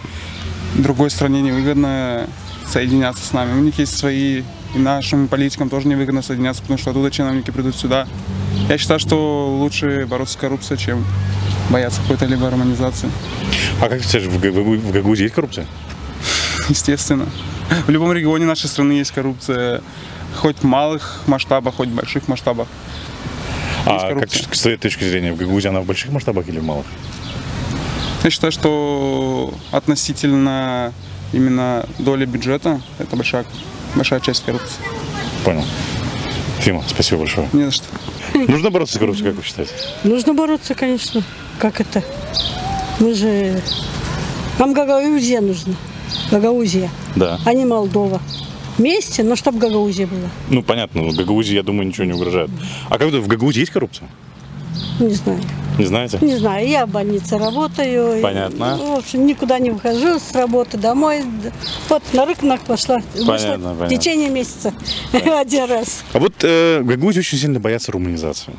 другой 0.75 1.11
стране 1.11 1.41
невыгодно 1.41 2.29
соединяться 2.67 3.25
с 3.25 3.33
нами. 3.33 3.59
У 3.59 3.63
них 3.63 3.79
есть 3.79 3.97
свои, 3.97 4.43
и 4.75 4.79
нашим 4.79 5.29
политикам 5.29 5.71
тоже 5.71 5.89
невыгодно 5.89 6.23
соединяться, 6.23 6.63
потому 6.63 6.79
что 6.79 6.91
оттуда 6.91 7.11
чиновники 7.11 7.51
придут 7.51 7.77
сюда. 7.77 8.07
Я 8.69 8.79
считаю, 8.79 9.01
что 9.01 9.57
лучше 9.59 10.07
бороться 10.09 10.35
с 10.35 10.37
коррупцией, 10.37 10.79
чем 10.79 11.05
бояться 11.71 12.01
какой-то 12.03 12.27
либо 12.27 12.51
романизации. 12.51 13.11
А 13.81 13.89
как 13.89 13.99
ты 13.99 14.05
считаешь, 14.05 14.27
в 14.27 14.39
в 14.39 14.93
Гагаузии 14.93 15.25
есть 15.25 15.35
коррупция? 15.35 15.67
Естественно. 16.69 17.27
В 17.87 17.91
любом 17.91 18.13
регионе 18.13 18.45
нашей 18.45 18.69
страны 18.69 18.93
есть 18.93 19.11
коррупция. 19.11 19.83
Хоть 20.37 20.59
в 20.59 20.65
малых 20.65 21.23
масштабах, 21.27 21.77
хоть 21.77 21.89
в 21.89 21.95
больших 21.95 22.29
масштабах. 22.29 22.69
А 23.87 24.15
как 24.15 24.29
с 24.33 24.61
твоей 24.61 24.77
точки 24.77 25.05
зрения, 25.05 25.33
в 25.33 25.37
Гагаузии 25.37 25.69
она 25.69 25.81
в 25.81 25.87
больших 25.87 26.11
масштабах 26.11 26.49
или 26.49 26.59
в 26.59 26.65
малых? 26.65 26.87
Я 28.25 28.31
считаю, 28.31 28.51
что 28.51 29.55
относительно 29.71 30.93
именно 31.33 31.87
доли 31.99 32.25
бюджета 32.25 32.81
это 32.99 33.15
большая, 33.15 33.45
большая 33.95 34.21
часть 34.21 34.45
коррупции. 34.45 34.83
Понял. 35.45 35.65
Фима, 36.61 36.83
спасибо 36.89 37.21
большое. 37.21 37.49
Не 37.53 37.65
за 37.65 37.71
что. 37.71 37.85
Нужно 38.35 38.71
бороться 38.71 38.97
с 38.97 38.99
коррупцией, 38.99 39.29
как 39.29 39.37
вы 39.37 39.45
считаете? 39.45 39.73
Нужно 40.03 40.35
бороться, 40.35 40.75
конечно. 40.75 41.23
Как 41.59 41.81
это? 41.81 42.03
Мы 43.01 43.15
же... 43.15 43.61
Нам 44.59 44.73
Гагаузия 44.73 45.41
нужна. 45.41 45.75
Гагаузия, 46.31 46.91
Да. 47.15 47.39
а 47.45 47.53
не 47.53 47.65
Молдова. 47.65 48.21
Вместе, 48.79 49.23
но 49.23 49.37
чтобы 49.37 49.59
Гагаузия 49.59 50.07
было. 50.07 50.29
Ну, 50.51 50.63
понятно, 50.63 51.03
в 51.03 51.15
Гагаузии, 51.17 51.55
я 51.55 51.63
думаю, 51.63 51.87
ничего 51.87 52.05
не 52.05 52.13
угрожает. 52.13 52.51
А 52.89 52.99
как 52.99 53.11
в 53.11 53.27
Гагаузии 53.27 53.61
есть 53.61 53.73
коррупция? 53.73 54.09
Не 55.01 55.11
знаю. 55.15 55.41
Не 55.79 55.85
знаете? 55.85 56.19
Не 56.23 56.37
знаю, 56.37 56.67
я 56.67 56.87
в 56.87 56.91
больнице 56.91 57.37
работаю. 57.37 58.19
и, 58.19 58.23
Понятно. 58.23 58.77
ну, 58.79 58.95
в 58.95 58.99
общем, 58.99 59.27
никуда 59.27 59.59
не 59.59 59.71
выхожу 59.71 60.19
с 60.19 60.33
работы 60.35 60.79
домой. 60.79 61.23
Вот 61.91 62.03
на 62.15 62.25
рынок 62.25 62.61
пошла. 62.63 62.97
Понятно, 63.15 63.33
Вышла 63.33 63.49
понятно. 63.59 63.85
В 63.87 63.89
течение 63.91 64.31
месяца 64.31 64.73
один 65.13 65.65
раз. 65.65 66.03
А 66.15 66.19
вот 66.19 66.33
э, 66.43 66.81
в 66.81 66.87
Гагаузии 66.87 67.19
очень 67.21 67.37
сильно 67.39 67.61
боятся 67.61 67.93
руманизации. 67.93 68.55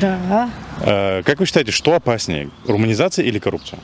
Да, 0.00 0.50
Э, 0.80 1.22
как 1.24 1.38
вы 1.40 1.46
считаете, 1.46 1.70
что 1.72 1.94
опаснее, 1.94 2.50
руманизация 2.66 3.24
или 3.24 3.38
коррупция? 3.38 3.78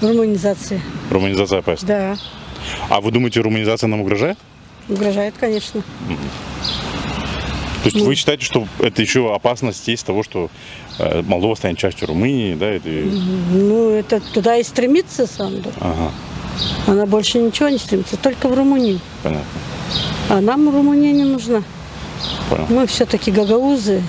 руманизация. 0.00 0.80
Руманизация 1.10 1.58
опаснее. 1.60 1.88
Да, 1.88 2.16
А 2.88 3.00
вы 3.00 3.10
думаете, 3.12 3.40
руманизация 3.40 3.88
нам 3.88 4.00
угрожает? 4.00 4.38
угрожает, 4.88 5.34
конечно. 5.38 5.82
То 7.82 7.88
есть 7.88 7.96
вы 8.00 8.14
считаете, 8.14 8.44
что 8.44 8.66
это 8.78 9.02
еще 9.02 9.34
опасность 9.34 9.86
есть 9.88 10.06
того, 10.06 10.22
что 10.22 10.50
э, 10.98 11.22
Молдова 11.22 11.54
станет 11.56 11.78
частью 11.78 12.06
Румынии, 12.08 12.54
да? 12.54 12.66
Это... 12.66 12.88
Ну, 12.88 13.90
это 13.90 14.20
туда 14.20 14.56
и 14.56 14.62
стремится 14.62 15.26
Санду. 15.26 15.72
Ага, 15.80 16.12
Она 16.86 17.06
больше 17.06 17.38
ничего 17.38 17.68
не 17.68 17.78
стремится, 17.78 18.16
только 18.16 18.48
в 18.48 18.54
Румынию. 18.54 19.00
понятно. 19.22 19.44
А 20.30 20.40
нам 20.40 20.68
Румыния 20.70 21.12
не 21.12 21.24
нужна. 21.24 21.62
Понял. 22.48 22.66
Мы 22.68 22.86
все-таки 22.86 23.30
гагаузы. 23.32 24.02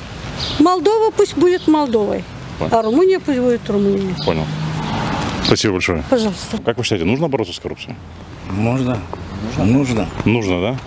Молдова 0.60 1.12
пусть 1.12 1.36
будет 1.36 1.68
Молдовой, 1.68 2.24
Понял. 2.60 2.76
а 2.78 2.82
Румыния 2.82 3.20
пусть 3.20 3.40
будет 3.40 3.70
Румынией. 3.70 4.16
Понял. 4.26 4.46
Спасибо 5.46 5.74
большое. 5.74 6.04
Пожалуйста. 6.10 6.58
Как 6.64 6.78
вы 6.78 6.84
считаете, 6.84 7.06
нужно 7.06 7.28
бороться 7.28 7.54
с 7.54 7.60
коррупцией? 7.60 7.96
Можно. 8.50 8.98
Нужно. 9.58 10.08
Нужно, 10.26 10.62
да? 10.62 10.78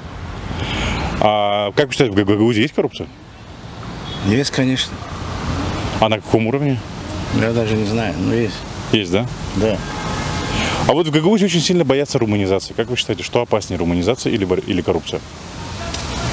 А 1.20 1.72
как 1.72 1.86
вы 1.86 1.92
считаете, 1.92 2.14
в 2.14 2.16
Гагаузии 2.16 2.62
есть 2.62 2.74
коррупция? 2.74 3.06
Есть, 4.26 4.50
конечно. 4.50 4.92
А 6.00 6.08
на 6.08 6.16
каком 6.16 6.46
уровне? 6.46 6.78
Я 7.40 7.52
даже 7.52 7.74
не 7.74 7.86
знаю, 7.86 8.14
но 8.18 8.34
есть. 8.34 8.56
Есть, 8.92 9.12
да? 9.12 9.26
Да. 9.56 9.78
А 10.88 10.92
вот 10.92 11.06
в 11.06 11.10
Гагаузии 11.10 11.46
очень 11.46 11.60
сильно 11.60 11.84
боятся 11.84 12.18
руманизации. 12.18 12.72
Как 12.72 12.88
вы 12.88 12.96
считаете, 12.96 13.22
что 13.22 13.40
опаснее, 13.40 13.78
руманизация 13.78 14.32
или, 14.32 14.46
или 14.66 14.80
коррупция? 14.82 15.20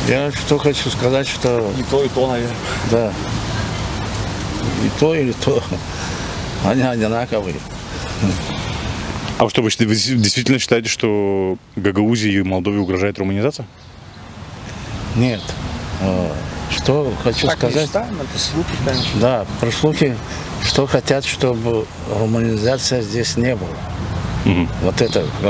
Я 0.07 0.31
что 0.31 0.57
хочу 0.57 0.89
сказать, 0.89 1.27
что... 1.27 1.71
И 1.79 1.83
то, 1.83 2.03
и 2.03 2.09
то, 2.09 2.27
наверное. 2.27 2.55
Да. 2.91 3.13
И 4.83 4.99
то, 4.99 5.15
или 5.15 5.31
то. 5.31 5.63
Они 6.65 6.81
одинаковые. 6.81 7.55
А 9.37 9.45
вы 9.45 9.49
что, 9.49 9.61
вы 9.61 9.69
действительно 9.69 10.59
считаете, 10.59 10.89
что 10.89 11.57
Гагаузии 11.75 12.31
и 12.31 12.41
Молдове 12.43 12.79
угрожает 12.79 13.17
руманизация? 13.19 13.65
Нет. 15.15 15.41
Э, 16.01 16.31
Что 16.69 17.13
хочу 17.23 17.47
Так 17.47 17.61
не 17.63 17.69
сказать. 17.69 17.87
считаем, 17.87 18.15
это 18.21 18.39
слухи, 18.39 18.73
конечно. 18.85 19.19
Да, 19.19 19.45
про 19.59 19.71
слухи, 19.71 20.15
что 20.63 20.85
хотят, 20.87 21.25
чтобы 21.25 21.85
романизация 22.09 23.01
здесь 23.01 23.37
не 23.37 23.55
было. 23.55 23.69
Мгм. 24.45 24.69
Вот 24.81 25.01
это, 25.01 25.25
в 25.41 25.47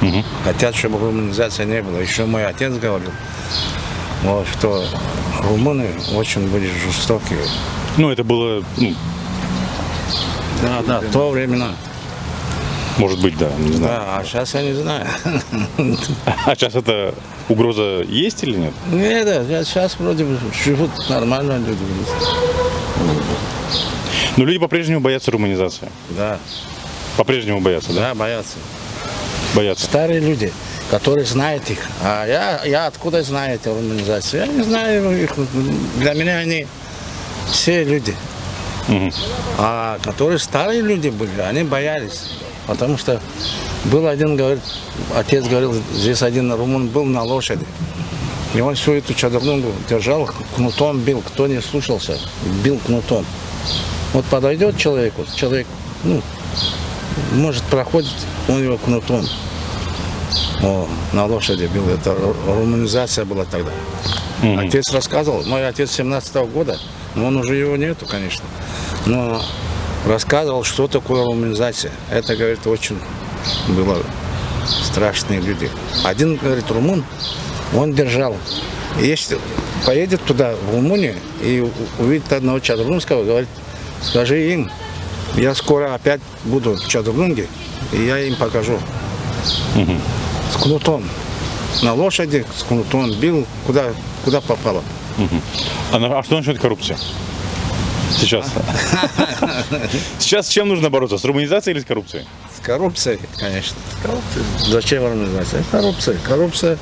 Мгм. 0.00 0.24
Хотят, 0.44 0.74
чтобы 0.74 0.98
романизация 0.98 1.66
не 1.66 1.82
было. 1.82 1.98
Еще 1.98 2.24
мой 2.24 2.46
отец 2.46 2.72
говорил, 2.74 3.10
вот, 4.22 4.46
что 4.58 4.84
румыны 5.42 5.90
очень 6.14 6.48
были 6.48 6.70
жестокие. 6.86 7.38
Ну, 7.96 8.10
это 8.10 8.24
было, 8.24 8.62
ну, 8.78 8.94
Да, 10.62 10.82
да, 10.86 11.00
в 11.00 11.12
то 11.12 11.30
времена. 11.30 11.72
может 12.98 13.20
быть, 13.20 13.36
да, 13.36 13.50
не 13.58 13.72
знаю. 13.72 14.00
Да, 14.00 14.16
а 14.18 14.24
сейчас 14.24 14.54
я 14.54 14.62
не 14.62 14.72
знаю. 14.72 15.06
А 16.46 16.54
сейчас 16.54 16.74
эта 16.74 17.14
угроза 17.48 18.02
есть 18.08 18.42
или 18.44 18.56
нет? 18.56 18.72
Нет, 18.90 19.26
да, 19.48 19.64
сейчас 19.64 19.96
вроде 19.98 20.24
бы 20.24 20.38
живут 20.64 20.90
нормально 21.10 21.58
люди. 21.58 21.82
Но 24.36 24.44
люди 24.44 24.58
по-прежнему 24.58 25.00
боятся 25.00 25.30
руманизации. 25.30 25.88
Да, 26.10 26.38
По-прежнему 27.16 27.60
боятся, 27.60 27.92
да? 27.92 28.00
да, 28.10 28.14
боятся. 28.14 28.56
Боятся. 29.54 29.84
Старые 29.84 30.20
люди, 30.20 30.52
которые 30.90 31.24
знают 31.26 31.68
их. 31.70 31.80
А 32.02 32.26
я, 32.26 32.64
я 32.64 32.86
откуда 32.86 33.22
знаю 33.22 33.56
эти 33.56 33.68
организации? 33.68 34.38
Я 34.38 34.46
не 34.46 34.62
знаю 34.62 35.22
их. 35.22 35.32
Для 35.96 36.14
меня 36.14 36.38
они 36.38 36.66
все 37.50 37.84
люди. 37.84 38.14
Мгм. 38.88 39.12
А 39.58 39.98
которые 40.02 40.38
старые 40.38 40.82
люди 40.82 41.08
были, 41.08 41.40
они 41.40 41.62
боялись. 41.64 42.32
Потому 42.66 42.96
что 42.96 43.20
был 43.86 44.06
один, 44.06 44.36
говорит, 44.36 44.62
отец 45.14 45.44
говорил, 45.44 45.74
здесь 45.92 46.22
один 46.22 46.52
румын 46.52 46.88
был 46.88 47.04
на 47.04 47.22
лошади. 47.22 47.66
И 48.54 48.60
он 48.60 48.74
всю 48.74 48.92
эту 48.92 49.14
чадрнугу 49.14 49.72
держал, 49.88 50.28
кнутом 50.56 51.00
бил, 51.00 51.22
кто 51.22 51.46
не 51.46 51.60
слушался, 51.60 52.18
бил 52.64 52.78
кнутом. 52.84 53.24
Вот 54.12 54.24
подойдет 54.24 54.76
человеку, 54.76 55.24
человек, 55.36 55.66
ну, 56.02 56.20
может, 57.32 57.62
проходит, 57.64 58.10
он 58.50 58.62
его 58.64 58.76
кнутом. 58.78 59.26
О, 60.62 60.86
на 61.12 61.26
лошади 61.26 61.68
бил. 61.72 61.88
Это 61.88 62.10
ру- 62.10 62.36
руманизация 62.46 63.24
была 63.24 63.44
тогда. 63.44 63.70
Отец 64.58 64.90
рассказывал, 64.92 65.42
мой 65.44 65.66
отец 65.66 65.90
17 65.92 66.34
года, 66.52 66.78
но 67.14 67.26
он 67.26 67.36
уже 67.36 67.54
его 67.56 67.76
нету, 67.76 68.06
конечно. 68.06 68.44
Но 69.06 69.42
рассказывал, 70.06 70.64
что 70.64 70.88
такое 70.88 71.24
руманизация. 71.24 71.92
Это, 72.10 72.36
говорит, 72.36 72.66
очень 72.66 72.98
было 73.68 73.98
страшные 74.66 75.40
люди. 75.40 75.70
Один, 76.04 76.36
говорит, 76.36 76.70
румын, 76.70 77.04
он 77.74 77.92
держал. 77.94 78.36
Если 78.98 79.38
поедет 79.86 80.22
туда, 80.24 80.54
в 80.68 80.74
Румынию, 80.74 81.14
и 81.42 81.66
увидит 81.98 82.32
одного 82.32 82.58
чадрунского, 82.60 83.24
говорит, 83.24 83.48
скажи 84.02 84.52
им, 84.52 84.70
я 85.36 85.54
скоро 85.54 85.94
опять 85.94 86.20
буду 86.44 86.74
в 86.76 86.88
Чадрунге, 86.88 87.46
и 87.92 88.02
я 88.04 88.18
им 88.18 88.36
покажу. 88.36 88.78
С 90.52 90.56
кнутом. 90.62 91.04
На 91.82 91.94
лошади 91.94 92.44
с 92.58 92.62
кнутом 92.64 93.12
бил, 93.12 93.46
куда, 93.66 93.92
куда 94.24 94.40
попало. 94.40 94.82
А, 95.92 95.98
на- 95.98 96.18
а 96.18 96.22
что 96.22 96.36
насчет 96.38 96.58
коррупции? 96.58 96.96
Сейчас. 98.18 98.46
Сейчас 100.18 100.46
с 100.48 100.50
чем 100.50 100.68
нужно 100.68 100.90
бороться? 100.90 101.16
С 101.16 101.24
руманизацией 101.24 101.76
или 101.76 101.82
с 101.82 101.86
коррупцией? 101.86 102.24
С 102.60 102.64
коррупцией, 102.66 103.20
конечно. 103.38 103.76
С 103.98 104.02
коррупцией. 104.02 104.44
Зачем 104.72 105.04
организация? 105.06 105.62
Коррупция. 105.70 106.16
Коррупция 106.26 106.78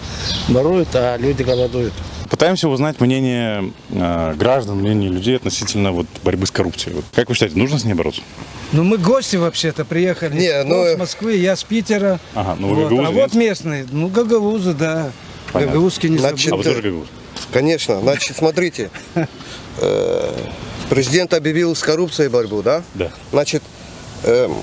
ворует, 0.48 0.88
а 0.94 1.16
люди 1.18 1.42
голодуют. 1.42 1.92
Пытаемся 2.30 2.68
узнать 2.68 3.00
мнение 3.00 3.72
э, 3.90 4.34
граждан, 4.34 4.78
мнение 4.78 5.10
людей 5.10 5.36
относительно 5.36 5.92
вот, 5.92 6.06
борьбы 6.22 6.46
с 6.46 6.50
коррупцией. 6.50 6.96
Вот 6.96 7.04
как 7.14 7.28
вы 7.28 7.34
считаете, 7.34 7.56
нужно 7.58 7.78
с 7.78 7.84
ней 7.84 7.94
бороться? 7.94 8.20
Ну, 8.72 8.84
мы 8.84 8.98
гости 8.98 9.36
вообще-то 9.36 9.84
приехали. 9.86 10.38
Не, 10.38 10.60
Он 10.60 10.68
ну, 10.68 10.84
с 10.84 10.98
Москвы, 10.98 11.36
я 11.36 11.56
с 11.56 11.64
Питера. 11.64 12.20
Ага, 12.34 12.56
ну 12.58 12.68
вы 12.68 12.74
Вот. 12.74 12.90
гагаузы, 12.90 13.08
А 13.08 13.12
нет? 13.12 13.22
вот 13.22 13.34
местные, 13.34 13.86
ну, 13.90 14.08
гагаузы, 14.08 14.74
да. 14.74 15.10
Понятно. 15.52 15.74
Гагаузские 15.74 16.12
не 16.12 16.18
Значит, 16.18 16.48
А 16.48 16.50
забудь. 16.50 16.66
вы 16.66 16.72
тоже 16.72 16.82
гагаузы? 16.82 17.08
Конечно. 17.52 18.00
Значит, 18.00 18.36
смотрите. 18.36 18.90
Э, 19.80 20.34
Президент 20.90 21.34
объявил 21.34 21.76
с 21.76 21.82
коррупцией 21.82 22.28
борьбу, 22.28 22.62
да? 22.62 22.82
Да. 22.94 23.12
Значит, 23.30 23.62
эм, 24.24 24.54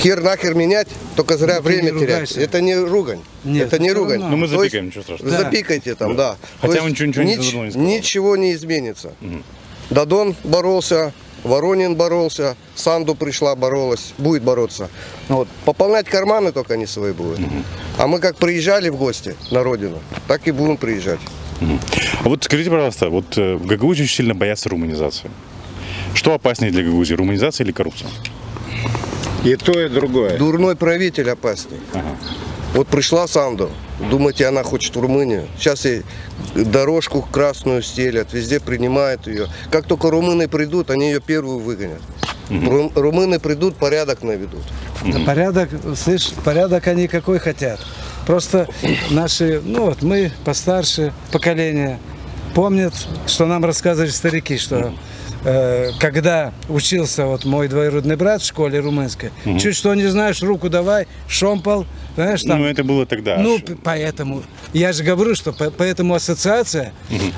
хер 0.00 0.20
нахер 0.22 0.54
менять, 0.54 0.88
только 1.16 1.36
зря 1.36 1.56
Ну, 1.56 1.62
ты 1.62 1.68
время 1.68 1.90
не 1.90 2.00
терять. 2.00 2.10
ругайся. 2.20 2.40
Это 2.40 2.60
не 2.60 2.74
ругань. 2.76 3.20
Нет, 3.44 3.66
это 3.68 3.78
не 3.82 3.92
ругань. 3.92 4.20
равно. 4.20 4.30
Ну 4.30 4.36
мы 4.36 4.46
запикаем, 4.48 4.86
ничего 4.86 5.02
страшного. 5.02 5.30
Да. 5.32 5.38
Запикайте 5.44 5.94
там, 5.94 6.16
да. 6.16 6.36
Хотя 6.60 6.74
То 6.76 6.82
он 6.84 6.90
ничего- 6.90 7.06
ничего 7.08 7.24
не 7.24 7.34
нич- 7.36 7.38
не 7.64 7.70
сказал. 7.70 7.86
Ничего 7.88 8.36
не 8.36 8.52
изменится. 8.54 9.12
Дадон 9.90 10.34
боролся, 10.44 11.12
Воронин 11.44 11.94
боролся, 11.94 12.56
Санду 12.74 13.14
пришла, 13.14 13.54
боролась, 13.54 14.12
будет 14.18 14.42
бороться. 14.42 14.88
Вот. 15.28 15.46
Пополнять 15.64 16.06
карманы 16.08 16.50
только 16.52 16.74
они 16.74 16.84
свои 16.86 17.12
будут. 17.12 17.38
А 17.96 18.06
мы 18.08 18.18
как 18.18 18.36
приезжали 18.36 18.88
в 18.88 18.96
гости 18.96 19.34
на 19.50 19.62
родину, 19.62 20.00
так 20.26 20.46
и 20.48 20.50
будем 20.50 20.76
приезжать. 20.76 21.20
А 21.60 22.28
вот 22.28 22.44
скажите, 22.44 22.70
пожалуйста, 22.70 23.08
вот 23.08 23.36
э, 23.38 23.54
в 23.54 23.66
Гагаузии 23.66 24.02
очень 24.02 24.14
сильно 24.14 24.34
боятся 24.34 24.68
руманизации. 24.68 25.30
Что 26.14 26.34
опаснее 26.34 26.70
для 26.72 26.82
Гагаузии, 26.84 27.14
руманизация 27.14 27.64
или 27.64 27.72
коррупция? 27.72 28.08
И 29.44 29.56
то, 29.56 29.80
и 29.80 29.88
другое. 29.88 30.36
Дурной 30.36 30.76
правитель 30.76 31.30
опасный. 31.30 31.78
Вот 32.74 32.86
пришла 32.88 33.26
Санду, 33.26 33.70
думаете, 34.10 34.46
она 34.46 34.62
хочет 34.62 34.94
в 34.94 35.00
Румынию. 35.00 35.48
Сейчас 35.58 35.84
ей 35.86 36.02
дорожку 36.54 37.22
красную 37.22 37.82
стелят, 37.82 38.32
везде 38.34 38.60
принимают 38.60 39.26
ее. 39.26 39.46
Как 39.70 39.86
только 39.86 40.10
румыны 40.10 40.48
придут, 40.48 40.90
они 40.90 41.06
ее 41.06 41.20
первую 41.20 41.60
выгонят. 41.60 42.02
Ру- 42.50 42.92
Румыны 42.94 43.40
придут, 43.40 43.76
порядок 43.76 44.22
наведут. 44.22 44.60
Да 45.04 45.18
порядок, 45.20 45.70
слышь, 45.96 46.30
порядок 46.44 46.86
они 46.88 47.08
какой 47.08 47.38
хотят. 47.38 47.80
Просто 48.26 48.68
наши, 49.10 49.62
ну 49.64 49.86
вот 49.86 50.02
мы 50.02 50.30
постарше 50.44 51.12
поколение 51.32 51.98
помнят, 52.54 52.92
что 53.26 53.46
нам 53.46 53.64
рассказывали 53.64 54.10
старики, 54.10 54.58
что 54.58 54.92
когда 55.42 56.52
учился 56.68 57.26
вот 57.26 57.44
мой 57.44 57.68
двоюродный 57.68 58.16
брат 58.16 58.42
в 58.42 58.46
школе 58.46 58.80
румынской, 58.80 59.30
чуть 59.58 59.76
что 59.76 59.94
не 59.94 60.06
знаешь, 60.06 60.42
руку 60.42 60.68
давай, 60.68 61.06
шомпол, 61.28 61.86
знаешь, 62.16 62.42
там. 62.42 62.60
Ну, 62.60 62.66
это 62.66 62.82
было 62.84 63.06
тогда. 63.06 63.38
Ну, 63.38 63.58
поэтому, 63.84 64.42
я 64.72 64.92
же 64.92 65.04
говорю, 65.04 65.34
что 65.34 65.52
по- 65.52 65.70
поэтому 65.70 66.14
ассоциация 66.14 66.92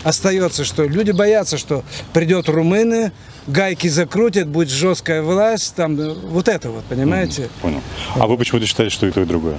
остается, 0.04 0.64
что 0.64 0.84
люди 0.84 1.10
боятся, 1.10 1.58
что 1.58 1.84
придет 2.12 2.48
румыны, 2.48 3.12
гайки 3.46 3.88
закрутят, 3.88 4.48
будет 4.48 4.70
жесткая 4.70 5.22
власть, 5.22 5.74
там, 5.74 5.98
э, 6.00 6.12
вот 6.14 6.48
это 6.48 6.70
вот, 6.70 6.84
понимаете? 6.84 7.48
Понял. 7.60 7.80
А 8.14 8.26
вы 8.26 8.36
почему-то 8.38 8.66
считаете, 8.66 8.94
что 8.94 9.06
и 9.06 9.10
то, 9.10 9.20
и 9.20 9.24
другое? 9.24 9.58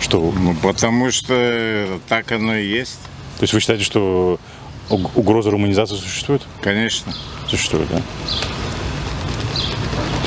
Что? 0.00 0.32
Ну, 0.36 0.54
потому 0.62 1.10
что 1.10 1.86
так 2.08 2.30
оно 2.32 2.56
и 2.56 2.66
есть. 2.66 2.98
То 3.38 3.44
есть 3.44 3.52
вы 3.54 3.60
считаете, 3.60 3.84
что 3.84 4.38
угроза 4.92 5.50
руманизации 5.50 5.96
существует? 5.96 6.42
Конечно. 6.62 7.12
Существует, 7.48 7.88
да? 7.90 8.00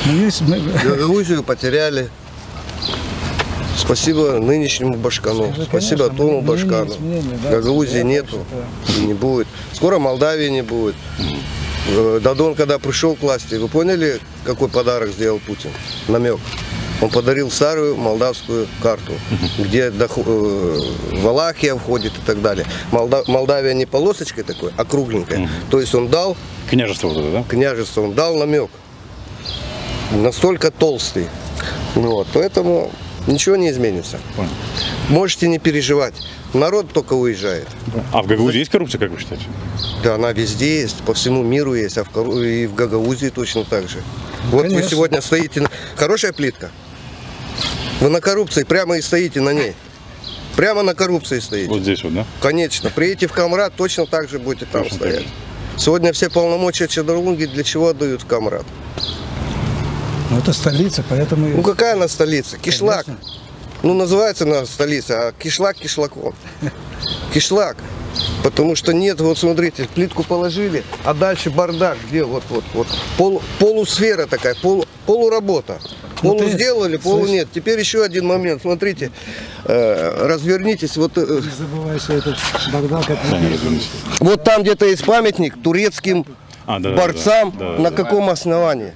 Ну, 0.05 0.13
есть, 0.25 0.41
мы- 0.41 0.60
Гагаузию 0.60 1.43
потеряли. 1.43 2.10
Спасибо 3.77 4.39
нынешнему 4.39 4.95
Башкану. 4.98 5.43
Конечно, 5.43 5.65
Спасибо 5.65 6.10
мы- 6.10 6.17
тому 6.17 6.41
Башкану. 6.41 6.91
изменили, 6.91 7.38
да. 7.43 7.50
Гагаузии 7.51 7.98
Я 7.98 8.03
нету 8.03 8.45
и 8.98 9.01
не 9.01 9.13
будет. 9.13 9.48
Скоро 9.74 10.00
Молдавии 10.00 10.48
не 10.50 10.62
будет. 10.62 10.95
Дадон, 12.22 12.55
когда 12.55 12.79
пришел 12.79 13.15
к 13.15 13.22
власти, 13.22 13.55
вы 13.55 13.67
поняли, 13.67 14.19
какой 14.43 14.69
подарок 14.69 15.10
сделал 15.12 15.39
Путин? 15.39 15.69
Намек. 16.07 16.39
Он 17.01 17.09
подарил 17.09 17.51
старую 17.51 17.95
молдавскую 17.97 18.67
карту, 18.81 19.13
где 19.59 19.91
э, 19.91 20.79
Валахия 21.11 21.75
входит 21.75 22.13
и 22.13 22.21
так 22.25 22.41
далее. 22.41 22.65
Молда- 22.91 23.23
Молдавия 23.27 23.73
не 23.73 23.85
полосочкой 23.85 24.43
такой, 24.43 24.71
а 24.77 24.85
кругленькой. 24.85 25.49
То 25.69 25.79
есть 25.79 25.93
он 25.93 26.07
дал 26.07 26.37
Княжество 26.69 27.09
вот 27.09 27.17
это, 27.17 27.31
да? 27.31 27.43
княжество, 27.47 28.01
он 28.01 28.13
дал 28.13 28.35
намек. 28.35 28.69
Настолько 30.11 30.71
толстый. 30.71 31.27
Вот, 31.95 32.27
поэтому 32.33 32.91
ничего 33.27 33.55
не 33.55 33.69
изменится. 33.69 34.19
Понял. 34.35 34.49
Можете 35.09 35.47
не 35.47 35.59
переживать. 35.59 36.13
Народ 36.53 36.91
только 36.93 37.13
уезжает. 37.13 37.67
А 38.13 38.21
в 38.21 38.27
Гагаузии 38.27 38.59
есть 38.59 38.71
коррупция, 38.71 38.99
как 38.99 39.11
вы 39.11 39.19
считаете? 39.19 39.45
Да, 40.03 40.15
она 40.15 40.31
везде 40.31 40.81
есть, 40.81 41.01
по 41.03 41.13
всему 41.13 41.43
миру 41.43 41.73
есть, 41.75 41.97
а 41.97 42.03
в, 42.05 42.41
и 42.41 42.65
в 42.65 42.75
Гагаузии 42.75 43.29
точно 43.29 43.65
так 43.65 43.89
же. 43.89 44.01
Вот 44.51 44.63
вы 44.63 44.69
конечно. 44.69 44.89
сегодня 44.91 45.21
стоите, 45.21 45.61
на... 45.61 45.69
хорошая 45.95 46.31
плитка. 46.31 46.71
Вы 48.01 48.09
на 48.09 48.21
коррупции 48.21 48.63
прямо 48.63 48.97
и 48.97 49.01
стоите 49.01 49.41
на 49.41 49.53
ней. 49.53 49.73
Прямо 50.55 50.83
на 50.83 50.93
коррупции 50.95 51.39
стоите. 51.39 51.69
Вот 51.69 51.81
здесь 51.81 52.03
вот, 52.03 52.13
да? 52.13 52.25
Конечно. 52.41 52.89
Приедете 52.89 53.27
в 53.27 53.33
Камрад, 53.33 53.73
точно 53.75 54.05
так 54.05 54.29
же 54.29 54.39
будете 54.39 54.65
там 54.71 54.83
Точно 54.83 54.99
так 54.99 55.09
стоять. 55.09 55.27
Сегодня 55.77 56.13
все 56.13 56.29
полномочия 56.29 56.87
Чадарлунги 56.87 57.45
для 57.45 57.63
чего 57.63 57.89
отдают 57.89 58.21
в 58.21 58.25
Камрад? 58.25 58.65
Ну, 60.31 60.39
это 60.39 60.53
столица, 60.53 61.03
поэтому... 61.07 61.49
и- 61.49 61.53
Ну 61.53 61.61
какая 61.61 61.93
она 61.93 62.07
столица? 62.07 62.57
Кишлак. 62.57 63.05
Ну 63.83 63.93
называется 63.93 64.45
она 64.45 64.65
столица, 64.65 65.27
а 65.27 65.31
кишлак 65.33 65.75
кишлаком. 65.77 66.33
Кишлак. 67.33 67.77
Потому 68.43 68.75
что 68.75 68.93
нет, 68.93 69.19
вот 69.22 69.38
смотрите, 69.38 69.88
плитку 69.93 70.24
положили, 70.24 70.84
а 71.03 71.13
дальше 71.13 71.50
бардак, 71.50 71.98
где 72.07 72.24
вот, 72.24 72.43
вот, 72.50 72.63
вот. 72.74 72.88
Пол, 73.17 73.41
полусфера 73.60 74.25
такая, 74.27 74.55
полу, 74.55 74.86
полуработа. 75.05 75.79
Ну, 76.24 76.29
Полу 76.31 76.39
ты 76.39 76.50
сделали, 76.51 76.98
полу 76.98 77.19
слышь- 77.25 77.31
нет. 77.31 77.48
Теперь 77.53 77.79
еще 77.79 78.03
один 78.03 78.25
момент, 78.25 78.62
смотрите, 78.62 79.12
э, 79.65 80.27
развернитесь, 80.27 80.95
вот, 80.98 81.17
э, 81.17 81.22
Не 81.22 81.51
забывай, 81.51 82.00
что 82.00 82.13
этот 82.13 82.38
бардак 82.72 83.05
Да, 83.07 83.17
развернусь. 83.31 83.89
вот 84.19 84.43
там 84.43 84.62
где-то 84.63 84.86
есть 84.86 85.03
памятник 85.05 85.62
турецким 85.62 86.25
А, 86.65 86.79
да, 86.79 86.91
да, 86.91 86.95
борцам, 86.95 87.53
да, 87.57 87.74
да, 87.75 87.81
на 87.84 87.91
да. 87.91 87.95
каком 87.95 88.29
основании? 88.29 88.91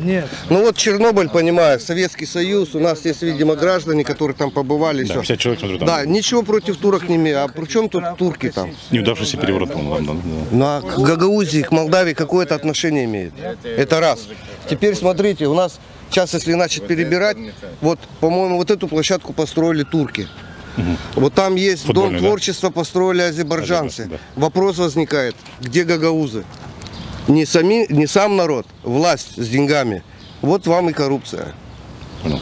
Нет. 0.00 0.28
Ну 0.48 0.62
вот 0.62 0.76
Чернобыль, 0.76 1.28
понимаю, 1.28 1.78
Советский 1.80 2.26
Союз, 2.26 2.74
у 2.74 2.80
нас 2.80 3.04
есть, 3.04 3.22
видимо, 3.22 3.54
граждане, 3.54 4.04
которые 4.04 4.36
там 4.36 4.50
побывали. 4.50 5.04
Да, 5.04 5.14
всё. 5.14 5.20
50 5.20 5.38
человек, 5.38 5.60
смотрю, 5.60 5.78
там. 5.78 5.86
Да, 5.86 6.04
ничего 6.06 6.42
против 6.42 6.76
турок 6.76 7.08
не 7.08 7.16
имею. 7.16 7.44
А 7.44 7.48
при 7.48 7.66
чем 7.66 7.88
тут 7.88 8.04
турки 8.16 8.50
там? 8.50 8.70
Неудавшийся 8.90 9.36
переворот, 9.36 9.72
по-моему, 9.72 10.06
там, 10.06 10.16
да, 10.16 10.22
да. 10.24 10.46
Ну 10.50 10.64
а 10.64 10.80
к 10.80 10.98
Гагаузии, 11.00 11.62
к 11.62 11.70
Молдавии 11.70 12.14
какое-то 12.14 12.54
отношение 12.54 13.04
имеет? 13.04 13.32
Это 13.64 14.00
раз. 14.00 14.26
Теперь 14.68 14.94
смотрите, 14.94 15.46
у 15.46 15.54
нас 15.54 15.78
сейчас, 16.10 16.34
если 16.34 16.54
начать 16.54 16.86
перебирать, 16.86 17.36
вот, 17.80 17.98
по-моему, 18.20 18.56
вот 18.56 18.70
эту 18.70 18.88
площадку 18.88 19.32
построили 19.32 19.84
турки. 19.84 20.28
Вот 21.14 21.34
там 21.34 21.56
есть 21.56 21.84
Футбольный, 21.84 22.12
дом 22.12 22.20
да? 22.20 22.26
творчества, 22.28 22.70
построили 22.70 23.22
азербайджанцы. 23.22 24.02
Азербайджан, 24.02 24.26
Вопрос 24.36 24.78
возникает, 24.78 25.36
где 25.60 25.84
гагаузы? 25.84 26.44
Не, 27.28 27.46
сами, 27.46 27.86
не 27.92 28.06
сам 28.06 28.36
народ, 28.36 28.66
власть 28.82 29.36
с 29.36 29.48
деньгами. 29.48 30.02
Вот 30.42 30.66
вам 30.66 30.90
и 30.90 30.92
коррупция. 30.92 31.54
Понял. 32.22 32.40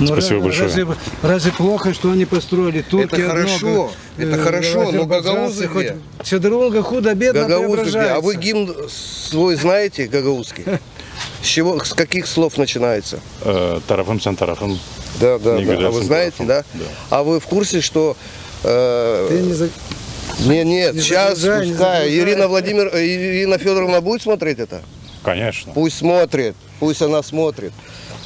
Ну, 0.00 0.06
Спасибо 0.06 0.40
ра- 0.40 0.42
большое. 0.44 0.68
Разве, 0.68 0.86
разве 1.22 1.52
плохо, 1.52 1.92
что 1.92 2.12
они 2.12 2.24
построили 2.24 2.82
турки? 2.82 3.14
Это 3.14 3.28
хорошо, 3.28 3.90
это 4.16 4.36
э, 4.36 4.42
хорошо, 4.42 4.92
но 4.92 5.06
гагаузы 5.06 5.66
хоть 5.66 5.86
где? 5.86 5.98
Чадрунга 6.22 6.82
худо-бедно 6.82 7.44
где? 7.44 7.54
А 7.54 7.58
вы 7.58 7.76
преображается. 7.76 8.34
гимн 8.38 8.74
свой 8.88 9.56
знаете, 9.56 10.06
гагаузский? 10.06 10.64
С 11.42 11.46
чего, 11.46 11.82
с 11.84 11.94
каких 11.94 12.28
слов 12.28 12.58
начинается? 12.58 13.18
Э, 13.42 13.80
Тарафом, 13.88 14.20
Сантарафом. 14.20 14.78
Да, 15.20 15.38
да, 15.38 15.58
да. 15.58 15.86
А 15.88 15.90
вы 15.90 16.02
знаете, 16.02 16.44
да? 16.44 16.64
Да. 16.74 16.84
А 17.10 17.22
вы 17.24 17.40
в 17.40 17.46
курсе, 17.46 17.80
что... 17.80 18.16
э, 18.62 19.26
Ты 19.28 19.40
не 19.42 19.52
за- 20.38 20.48
не, 20.52 20.64
нет, 20.64 20.94
не 20.94 21.00
сейчас 21.00 21.38
загружай, 21.38 21.66
не 21.66 21.72
пускай. 21.72 21.96
загружай. 22.08 22.18
Ирина 22.18 22.48
Владимир, 22.48 22.90
э, 22.94 23.06
Ирина 23.06 23.58
Федоровна 23.58 24.00
будет 24.00 24.22
смотреть 24.22 24.58
это? 24.58 24.82
Конечно. 25.22 25.72
Пусть 25.72 25.98
смотрит, 25.98 26.54
пусть 26.80 27.02
она 27.02 27.22
смотрит. 27.22 27.72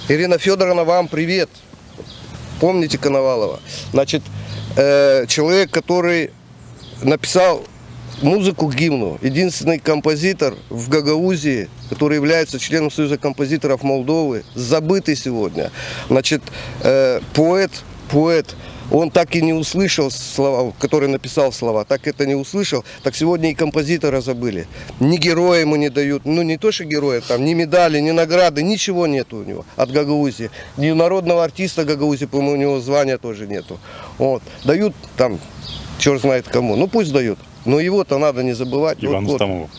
Ирина 0.08 0.38
Федоровна, 0.38 0.84
вам 0.84 1.08
привет. 1.08 1.48
Помните 2.60 2.98
Коновалова? 2.98 3.60
Значит, 3.92 4.22
э, 4.76 5.26
человек, 5.26 5.70
который 5.70 6.30
написал 7.02 7.64
музыку 8.20 8.68
к 8.68 8.74
гимну, 8.74 9.18
единственный 9.20 9.78
композитор 9.80 10.54
в 10.70 10.88
Гагаузии, 10.88 11.68
который 11.88 12.16
является 12.16 12.60
членом 12.60 12.90
Союза 12.90 13.18
композиторов 13.18 13.82
Молдовы, 13.82 14.44
забытый 14.54 15.16
сегодня. 15.16 15.72
Значит, 16.08 16.42
э, 16.82 17.20
поэт, 17.34 17.72
поэт, 18.10 18.54
он 18.92 19.10
так 19.10 19.34
и 19.34 19.42
не 19.42 19.54
услышал 19.54 20.10
слова, 20.10 20.72
который 20.78 21.08
написал 21.08 21.52
слова, 21.52 21.84
так 21.84 22.06
это 22.06 22.26
не 22.26 22.34
услышал, 22.34 22.84
так 23.02 23.16
сегодня 23.16 23.50
и 23.50 23.54
композитора 23.54 24.20
забыли. 24.20 24.66
Ни 25.00 25.16
героя 25.16 25.60
ему 25.60 25.76
не 25.76 25.88
дают, 25.88 26.24
ну 26.24 26.42
не 26.42 26.58
то, 26.58 26.70
что 26.70 26.84
героя, 26.84 27.22
там 27.22 27.44
ни 27.44 27.54
медали, 27.54 28.00
ни 28.00 28.10
награды, 28.10 28.62
ничего 28.62 29.06
нету 29.06 29.38
у 29.38 29.44
него 29.44 29.64
от 29.76 29.90
Гагаузии. 29.90 30.50
Ни 30.76 30.90
народного 30.90 31.42
артиста 31.42 31.84
Гагаузии, 31.84 32.26
по-моему, 32.26 32.52
у 32.52 32.56
него 32.56 32.80
звания 32.80 33.16
тоже 33.16 33.46
нету. 33.46 33.78
Вот. 34.18 34.42
Дают 34.64 34.94
там, 35.16 35.40
черт 35.98 36.20
знает 36.20 36.46
кому, 36.46 36.76
ну 36.76 36.86
пусть 36.86 37.12
дают. 37.12 37.38
Но 37.64 37.80
его-то 37.80 38.18
надо 38.18 38.42
не 38.42 38.52
забывать. 38.52 38.98
Ивану 39.00 39.28
вот. 39.28 39.36
Стамову. 39.36 39.70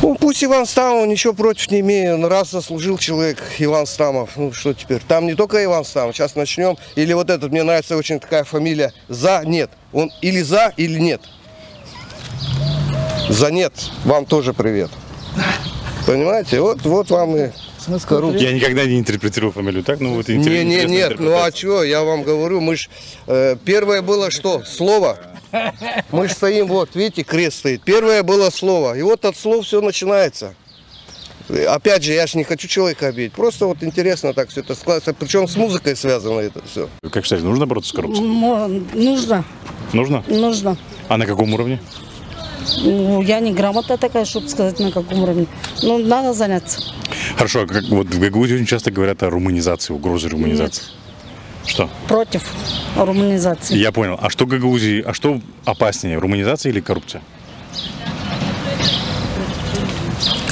Ну, 0.00 0.14
пусть 0.14 0.44
Иван 0.44 0.66
Стамов, 0.66 1.06
ничего 1.08 1.32
против 1.32 1.70
не 1.70 1.80
имею. 1.80 2.18
Но 2.18 2.28
Раз 2.28 2.50
заслужил 2.50 2.98
человек 2.98 3.42
Иван 3.58 3.86
Стамов, 3.86 4.30
ну 4.36 4.52
что 4.52 4.72
теперь? 4.72 5.00
Там 5.06 5.26
не 5.26 5.34
только 5.34 5.62
Иван 5.64 5.84
Стамов, 5.84 6.14
сейчас 6.14 6.36
начнем. 6.36 6.76
Или 6.94 7.12
вот 7.12 7.30
этот, 7.30 7.50
мне 7.50 7.62
нравится 7.62 7.96
очень 7.96 8.20
такая 8.20 8.44
фамилия, 8.44 8.92
За, 9.08 9.42
нет. 9.44 9.70
Он 9.92 10.10
или 10.22 10.42
за, 10.42 10.72
или 10.76 10.98
нет. 10.98 11.22
За 13.28 13.50
нет, 13.50 13.72
вам 14.04 14.24
тоже 14.24 14.54
привет. 14.54 14.90
Понимаете, 16.06 16.60
вот, 16.60 16.80
вот 16.82 17.10
вам 17.10 17.36
и 17.36 17.50
коррупция. 18.06 18.48
Я 18.48 18.52
никогда 18.52 18.84
не 18.84 18.98
интерпретировал 18.98 19.52
фамилию 19.52 19.82
так, 19.82 20.00
но 20.00 20.14
вот 20.14 20.28
Не, 20.28 20.36
интересно. 20.36 20.68
не, 20.68 20.84
нет, 20.84 21.20
ну 21.20 21.32
а 21.36 21.50
что, 21.54 21.84
я 21.84 22.02
вам 22.02 22.22
говорю, 22.22 22.60
мы 22.60 22.76
ж, 22.76 22.88
э, 23.26 23.56
первое 23.64 24.02
было 24.02 24.30
что? 24.30 24.62
Слово. 24.64 25.18
Мы 26.12 26.28
стоим, 26.28 26.66
вот, 26.66 26.94
видите, 26.94 27.22
крест 27.22 27.58
стоит. 27.58 27.82
Первое 27.82 28.22
было 28.22 28.50
слово, 28.50 28.96
и 28.96 29.02
вот 29.02 29.24
от 29.24 29.36
слов 29.36 29.64
все 29.64 29.80
начинается. 29.80 30.54
Опять 31.68 32.02
же, 32.02 32.12
я 32.12 32.26
же 32.26 32.36
не 32.36 32.44
хочу 32.44 32.68
человека 32.68 33.06
обидеть, 33.06 33.32
просто 33.32 33.66
вот 33.66 33.82
интересно 33.82 34.34
так 34.34 34.50
все 34.50 34.60
это 34.60 34.74
складывается, 34.74 35.14
причем 35.14 35.48
с 35.48 35.56
музыкой 35.56 35.96
связано 35.96 36.40
это 36.40 36.60
все. 36.66 36.90
Как 37.10 37.24
считаете, 37.24 37.46
нужно 37.46 37.66
бороться 37.66 37.90
с 37.90 37.92
коррупцией? 37.94 38.26
Нужно, 38.94 39.44
Нужно? 39.94 40.24
нужно. 40.28 40.76
А 41.08 41.16
на 41.16 41.24
каком 41.24 41.54
уровне? 41.54 41.80
Ну, 42.82 43.22
я 43.22 43.40
не 43.40 43.54
грамотная 43.54 43.96
такая, 43.96 44.26
чтобы 44.26 44.48
сказать, 44.50 44.78
на 44.78 44.92
каком 44.92 45.22
уровне. 45.22 45.46
Ну, 45.82 45.96
надо 45.98 46.34
заняться. 46.34 46.82
Хорошо, 47.36 47.62
а 47.62 47.66
как 47.66 47.82
вот 47.84 48.08
в 48.08 48.20
Гагаузии 48.20 48.56
очень 48.56 48.66
часто 48.66 48.90
говорят 48.90 49.22
о 49.22 49.30
руманизации, 49.30 49.94
угрозе 49.94 50.28
руманизации. 50.28 50.82
Что? 51.68 51.90
Против 52.08 52.42
руманизации. 52.96 53.76
Я 53.76 53.92
понял. 53.92 54.18
А 54.20 54.30
что 54.30 54.46
Гагаузии, 54.46 55.02
а 55.06 55.12
что 55.12 55.40
опаснее, 55.66 56.18
руманизация 56.18 56.70
или 56.72 56.80
коррупция? 56.80 57.22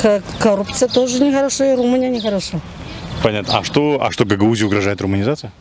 К- 0.01 0.23
коррупция 0.39 0.89
тоже 0.89 1.23
нехорошо, 1.23 1.65
и 1.65 1.75
Румыния 1.75 2.11
нехорошо. 2.11 2.61
Понятно. 3.23 3.59
А 3.59 3.65
что, 3.65 3.99
а 4.03 4.13
что 4.13 4.27
Гагаузии 4.27 4.65
угрожает 4.65 5.01
руманизация? 5.01 5.53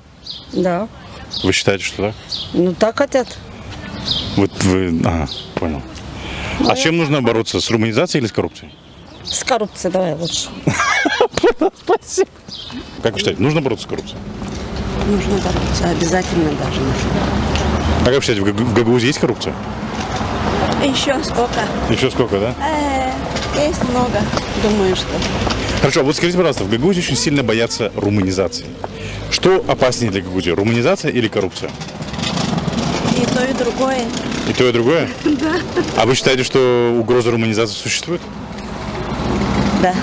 Да. 0.52 0.90
Вы 1.42 1.54
считаете, 1.54 1.86
что 1.86 2.08
так? 2.08 2.16
Ну, 2.54 2.74
так 2.74 2.98
хотят. 2.98 3.38
Вот 4.36 4.52
вы, 4.64 5.00
ага, 5.06 5.28
понял. 5.56 5.82
А 6.68 6.76
с 6.76 6.80
чем 6.80 6.98
нужно 6.98 7.22
бороться? 7.22 7.62
С 7.62 7.72
руманизацией 7.72 8.22
или 8.22 8.28
с 8.28 8.34
коррупцией? 8.34 8.74
С 9.24 9.44
коррупцией 9.44 9.92
давай 9.94 10.14
лучше. 10.16 10.50
Как 13.02 13.14
вы 13.14 13.20
считаете, 13.20 13.42
нужно 13.42 13.62
бороться 13.62 13.86
с 13.86 13.90
коррупцией? 13.90 14.20
Нужно 15.08 15.34
бороться, 15.38 15.90
обязательно 15.90 16.50
даже 16.52 16.80
нужно. 16.82 17.10
А 18.02 18.10
как 18.10 18.22
считаете, 18.22 18.42
в 18.42 18.46
Гаг- 18.46 18.56
в 18.60 18.74
Гагаузии 18.74 19.08
есть 19.08 19.20
коррупция? 19.20 19.54
Еще 20.84 21.16
сколько? 21.24 21.62
Еще 21.90 22.10
сколько, 22.12 22.40
да? 22.40 22.54
Э, 22.60 23.12
есть 23.68 23.84
много. 23.90 24.20
Думаю, 24.64 24.96
что 24.96 25.08
Хорошо, 25.82 26.04
вот 26.04 26.16
скажите, 26.16 26.38
пожалуйста, 26.38 26.64
в 26.64 26.70
Гагаузии 26.70 27.00
очень 27.02 27.16
сильно 27.16 27.44
боятся 27.44 27.92
румынизации. 27.96 28.66
Что 29.32 29.64
опаснее 29.68 30.12
для 30.12 30.22
Гагаузии, 30.22 30.50
румынизация 30.52 31.12
или 31.12 31.28
коррупция? 31.28 31.70
И 33.16 33.26
то, 33.26 33.44
и 33.44 33.54
другое. 33.54 34.06
И 34.50 34.54
то, 34.54 34.68
и 34.68 34.72
другое? 34.72 35.08
Да. 35.24 35.56
А 35.98 36.06
вы 36.06 36.16
считаете, 36.16 36.44
что 36.44 36.96
угроза 37.00 37.32
румынизации 37.32 37.76
существует? 37.76 38.22
Да. 39.82 39.94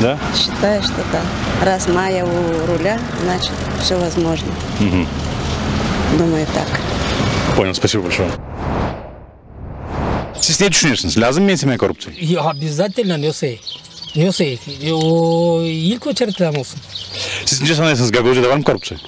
Да? 0.00 0.18
Считаю, 0.34 0.82
что 0.82 1.02
да. 1.12 1.22
Раз 1.64 1.88
Майя 1.88 2.24
у 2.24 2.66
руля, 2.66 2.98
значит, 3.22 3.52
все 3.82 3.96
возможно. 3.98 4.48
Мгм. 4.80 5.06
Думаю, 6.18 6.46
так. 6.54 6.68
Понял, 7.56 7.74
спасибо 7.74 8.02
большое. 8.02 8.28
Siz 10.40 10.60
ne 10.60 10.70
düşünüyorsunuz? 10.70 11.18
Lazım 11.18 11.44
mı 11.44 11.50
eğitime 11.50 11.76
korrupsiya? 11.78 12.14
Ya 12.20 12.40
обязательно 12.42 13.16
не 13.18 13.32
сей. 13.32 13.60
Не 14.16 14.32
сей. 14.32 14.58
O 14.92 15.62
ilk 15.62 16.06
очередь 16.06 16.40
olsun. 16.58 16.80
Siz 17.44 17.62
ne 17.62 17.74
sanıyorsunuz 17.74 18.12
Gagauziya'da 18.12 18.48
var 18.48 18.56
mı 18.56 18.64
korrupsiya? 18.64 19.00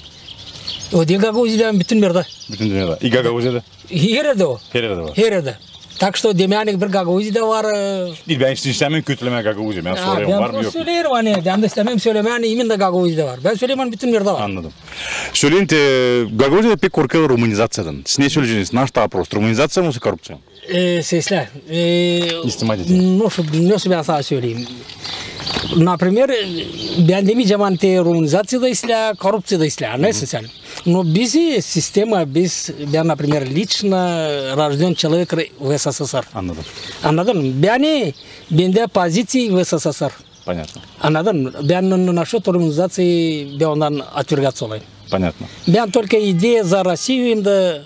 O 0.92 1.08
değil 1.08 1.20
Gagauziya'da 1.20 1.80
bütün 1.80 2.02
yerde. 2.02 2.26
Bütün 2.52 2.70
dünyada. 2.70 2.98
İyi 3.00 3.10
Gagauziya'da. 3.12 3.62
Her 3.90 3.96
yerde 4.00 4.46
o. 4.46 4.58
Her 4.72 4.82
yerde 4.82 5.02
var. 5.02 5.10
Her 5.14 5.32
yerde. 5.32 5.58
Tak 5.99 6.17
что 6.17 6.37
demeyenik 6.37 6.81
bir 6.81 6.87
Gagauziya'da 6.87 7.47
var. 7.47 7.65
e, 7.65 8.11
Değil 8.29 8.39
ben 8.39 8.51
hiç 8.51 8.65
istemiyorum 8.65 9.03
kötülemeye 9.07 9.41
Gagauzya. 9.41 9.85
Ben 9.85 9.95
ha, 9.95 10.05
soruyorum 10.05 10.31
ben 10.33 10.39
var 10.41 10.49
mı 10.49 10.53
просто 10.53 10.63
yok 10.65 10.75
mu? 10.75 10.93
söylerim 10.93 11.11
hani. 11.11 11.45
Ben 11.45 11.61
de 11.61 11.65
istemem 11.65 11.99
söylemem. 11.99 12.31
Hani 12.31 12.47
imin 12.47 12.69
de 12.69 12.75
Gagauziya'da 12.75 13.25
var. 13.31 13.39
Ben 13.43 13.53
söyleyeyim 13.53 13.79
hani 13.79 13.91
bütün 13.91 14.07
yerde 14.13 14.31
var. 14.31 14.41
Anladım. 14.41 14.71
Söyleyin 15.33 15.69
de 15.69 15.75
Gagauziya'da 16.35 16.77
pek 16.77 16.93
korkuyor 16.93 17.29
rumanizasya'dan. 17.29 18.01
Siz 18.05 18.19
ne 18.19 18.29
söyleyeceksiniz? 18.29 18.73
Наш 18.73 18.89
вопрос. 18.89 19.33
Rumanizatsiya 19.35 19.81
mı 19.83 19.85
yoksa 19.85 19.99
korrupsiya? 19.99 20.37
Ee, 20.73 21.03
sesler. 21.03 21.47
Ee, 21.69 22.43
İstima 22.47 22.75
edin. 22.75 23.19
Nasıl, 23.19 23.43
nasıl 23.69 23.89
ben 23.91 24.01
sana 24.01 24.23
söyleyeyim? 24.23 24.67
Например, 25.76 26.28
demeyeceğim 26.98 27.60
hani 27.60 27.98
rumanizasyada 27.98 28.68
исля, 28.68 29.14
коррупцияда 29.18 29.66
исля, 29.66 29.92
anlarsın 29.92 30.26
sen. 30.26 30.44
Но 30.86 31.04
biz 31.04 31.32
система, 31.64 32.34
biz, 32.34 32.70
ben 32.92 33.08
например, 33.08 33.42
лично 33.46 33.96
рожден 34.56 34.94
человек 34.94 35.32
в 35.60 35.78
СССР. 35.78 36.24
Anladım. 37.04 37.38
Mı? 37.38 37.66
Yani 37.66 38.14
bende 38.50 38.86
позиции 38.86 39.50
в 39.50 39.64
СССР. 39.64 40.12
Понятно. 40.46 40.80
Anladın 41.02 41.42
mı? 41.42 41.52
Ben 41.62 41.90
насчет 41.90 42.48
руманизации, 42.48 43.60
ben 43.60 43.66
ondan 43.66 44.02
отвергаться 44.14 44.64
olayım. 44.64 44.84
Понятно. 45.10 45.46
Ben 45.66 45.90
только 45.90 46.30
идея 46.30 46.64
за 46.64 46.84
Россию 46.84 47.32
им 47.32 47.42
да 47.42 47.82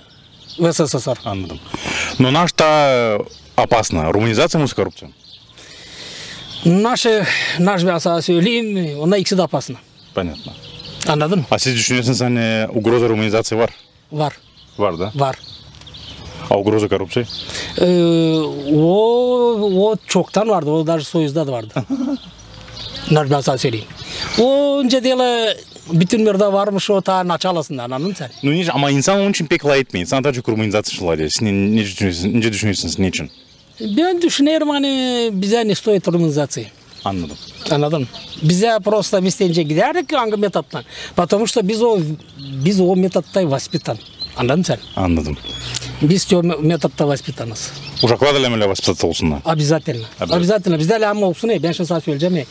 в 0.59 0.73
СССР. 0.73 1.19
Anladım. 1.25 1.59
Но 2.19 2.31
наш-то 2.31 3.27
опасно. 3.57 4.13
Руманизация 4.13 4.59
мı 4.59 4.63
yoksa 4.63 4.77
korrupsiya? 4.77 5.11
Наши, 6.66 7.26
наш 7.60 7.86
ben 7.86 7.98
sana 7.98 8.22
söyleyeyim, 8.22 9.00
ona 9.00 9.18
ikisi 9.18 9.38
de 9.38 9.42
опасно. 9.42 9.76
Понятно. 10.16 10.52
Anladın 11.08 11.40
mı? 11.40 11.46
А 11.52 11.60
siz 11.60 11.76
düşünüyorsunuz 11.76 12.22
hani 12.22 12.68
угроза 12.74 13.10
руманизации 13.10 13.58
var? 13.60 13.70
Var, 14.12 14.34
Var 14.78 15.00
da. 15.00 15.12
var. 15.16 15.36
А 16.50 16.56
угроза 16.58 16.88
коррупции? 16.88 17.26
Ee, 17.82 17.86
o, 18.76 19.90
o 19.90 19.96
çoktan 20.08 20.50
vardı, 20.50 20.70
o 20.72 20.88
даже 20.88 21.06
Soyuz'da 21.06 21.48
da 21.48 21.52
vardı. 21.52 21.74
Naş 23.12 23.30
ben 23.32 23.42
sana 23.42 23.58
söyleyeyim. 23.58 23.88
O 24.40 24.78
önce 24.84 25.04
değil, 25.04 25.16
bütün 25.94 26.26
yerde 26.26 26.46
varmış 26.54 26.90
o 26.90 27.02
ta 27.02 27.28
началосында, 27.28 27.84
anladın 27.84 28.08
mı 28.08 28.14
sen? 28.18 28.32
Ну, 28.44 28.52
не, 28.54 28.72
ama 28.72 28.92
insan 28.92 29.20
onun 29.20 29.30
için 29.30 29.46
pek 29.46 29.66
layık 29.66 29.94
mı? 29.94 30.00
İnsan 30.00 30.24
daha 30.24 30.34
çok 30.34 30.50
rumanizasya'çılar 30.50 31.18
ya. 31.20 31.30
Siz 31.30 31.42
ne, 31.42 31.52
ne 31.54 31.82
düşünüyorsunuz? 31.82 32.34
Ne 32.36 32.54
düşünüyorsunuz? 32.54 33.00
Ne 33.00 33.08
için? 33.08 33.30
Ben 33.81 34.23
düşünüyorum 34.23 34.69
hani 34.69 35.31
bize 35.33 35.75
стоит 35.75 36.09
руманизации. 36.09 36.67
Anladım. 37.05 37.37
Anladın 37.71 38.01
mı? 38.01 38.07
Bize 38.43 38.79
просто 38.85 39.19
isteyince 39.21 39.63
giderdik 39.63 40.13
hangi 40.13 40.37
metottan. 40.37 40.85
Потому 41.17 41.47
что 41.47 41.69
biz 41.69 41.83
o, 41.83 41.99
biz 42.65 42.81
o 42.81 42.97
metotта 42.97 43.51
воспитан. 43.51 43.99
Anladın 44.38 44.60
mı 44.60 44.66
sen? 44.66 44.78
Anladım. 44.96 45.38
Biz 46.02 46.34
o 46.34 46.44
metotта 46.44 47.08
воспитанız. 47.08 47.72
Uşaklar 48.04 48.36
da 48.36 48.40
lemele 48.40 48.70
vasıfsatı 48.70 49.08
olsunlar. 49.08 49.40
Обязательно. 49.46 50.06
Обязательно. 50.20 50.36
Обязательно. 50.36 50.80
Bizde 50.80 51.00
lama 51.02 51.26
olsun. 51.28 51.50
e, 51.50 51.64
Ben 51.64 51.72
şimdi 51.72 51.88
sana 51.88 52.02
söyleyeceğim. 52.02 52.36
e. 52.38 52.46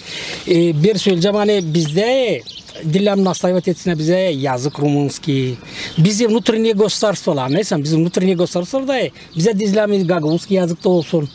E, 0.55 0.83
bir 0.83 0.99
söyleyeceğim 0.99 1.37
hani 1.37 1.75
bizde 1.75 2.43
дилям 2.85 3.25
настаивать 3.25 3.69
etsin 3.69 3.99
bize 3.99 4.19
yazık 4.19 4.79
румынский. 4.79 5.57
Bizi 5.99 6.27
внутреннее 6.29 6.75
государство 6.75 7.35
neyse 7.49 7.83
bizim 7.85 8.01
внутреннее 8.01 8.37
государство 8.37 8.89
da 8.89 9.11
bize 9.37 9.59
dizlem 9.59 10.07
гагаузский 10.07 10.57
yazık 10.57 10.85
da 10.85 10.89
olsun. 10.89 11.29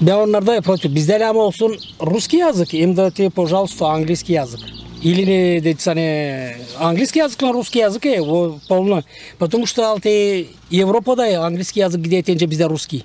Ben 0.00 0.14
onlarda 0.14 0.60
против. 0.60 0.94
Bizde 0.94 1.20
lama 1.20 1.40
olsun 1.40 1.76
русский 2.00 2.38
язык, 2.38 2.74
им 2.74 2.94
дайте, 2.94 3.30
пожалуйста, 3.30 3.86
английский 3.86 4.34
язык. 4.34 4.60
Или 5.02 5.22
не 5.22 5.60
дайте 5.60 5.82
сане 5.82 6.56
английский 6.78 7.20
язык 7.20 7.40
на 7.42 7.52
русский 7.52 7.80
язык, 7.80 8.06
э, 8.06 8.20
во, 8.20 8.58
полно. 8.68 9.04
Потому 9.38 9.66
что 9.66 9.88
алты 9.90 10.48
Европада 10.70 11.46
английский 11.46 11.80
язык 11.80 12.00
где 12.00 12.22
тенce 12.22 12.46
bizde 12.46 12.64
русский. 12.64 13.04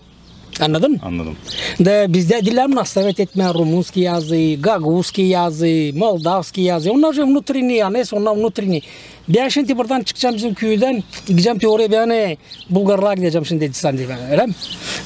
Anladın 0.60 0.92
mı? 0.92 0.98
Anladım. 1.04 1.38
Da 1.86 2.14
bizde 2.14 2.46
dilem 2.46 2.76
nastavet 2.76 3.20
etme 3.20 3.54
rumunski 3.54 4.00
yazı, 4.00 4.56
gaguzski 4.60 5.22
yazı, 5.22 5.92
moldavski 5.96 6.62
yazı. 6.62 6.92
Onlar 6.92 7.14
же 7.14 7.24
внутренние, 7.24 7.86
а 7.86 7.90
не 7.90 8.04
onlar 8.12 8.36
внутренние. 8.36 8.82
Ben 9.30 9.50
şimdi 9.50 9.78
buradan 9.78 10.02
çıkacağım 10.02 10.36
bizim 10.36 10.54
köyden, 10.54 11.04
gideceğim 11.28 11.60
ki 11.60 11.68
oraya 11.68 11.92
ben 11.92 12.38
Bulgarlığa 12.70 13.14
gideceğim 13.14 13.46
şimdi 13.46 13.66
Edistan 13.66 13.98
diye. 13.98 14.08
Öyle 14.32 14.46
mi? 14.46 14.54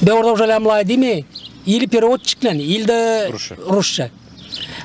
Ben 0.02 0.12
orada 0.12 0.32
уже 0.32 0.48
lamlay 0.48 0.88
değil 0.88 0.98
mi? 0.98 1.24
İli 1.66 1.86
переводчикlen, 1.86 2.58
il 2.58 2.88
de 2.88 3.28
Rusça. 3.32 3.56
Rusça. 3.70 4.10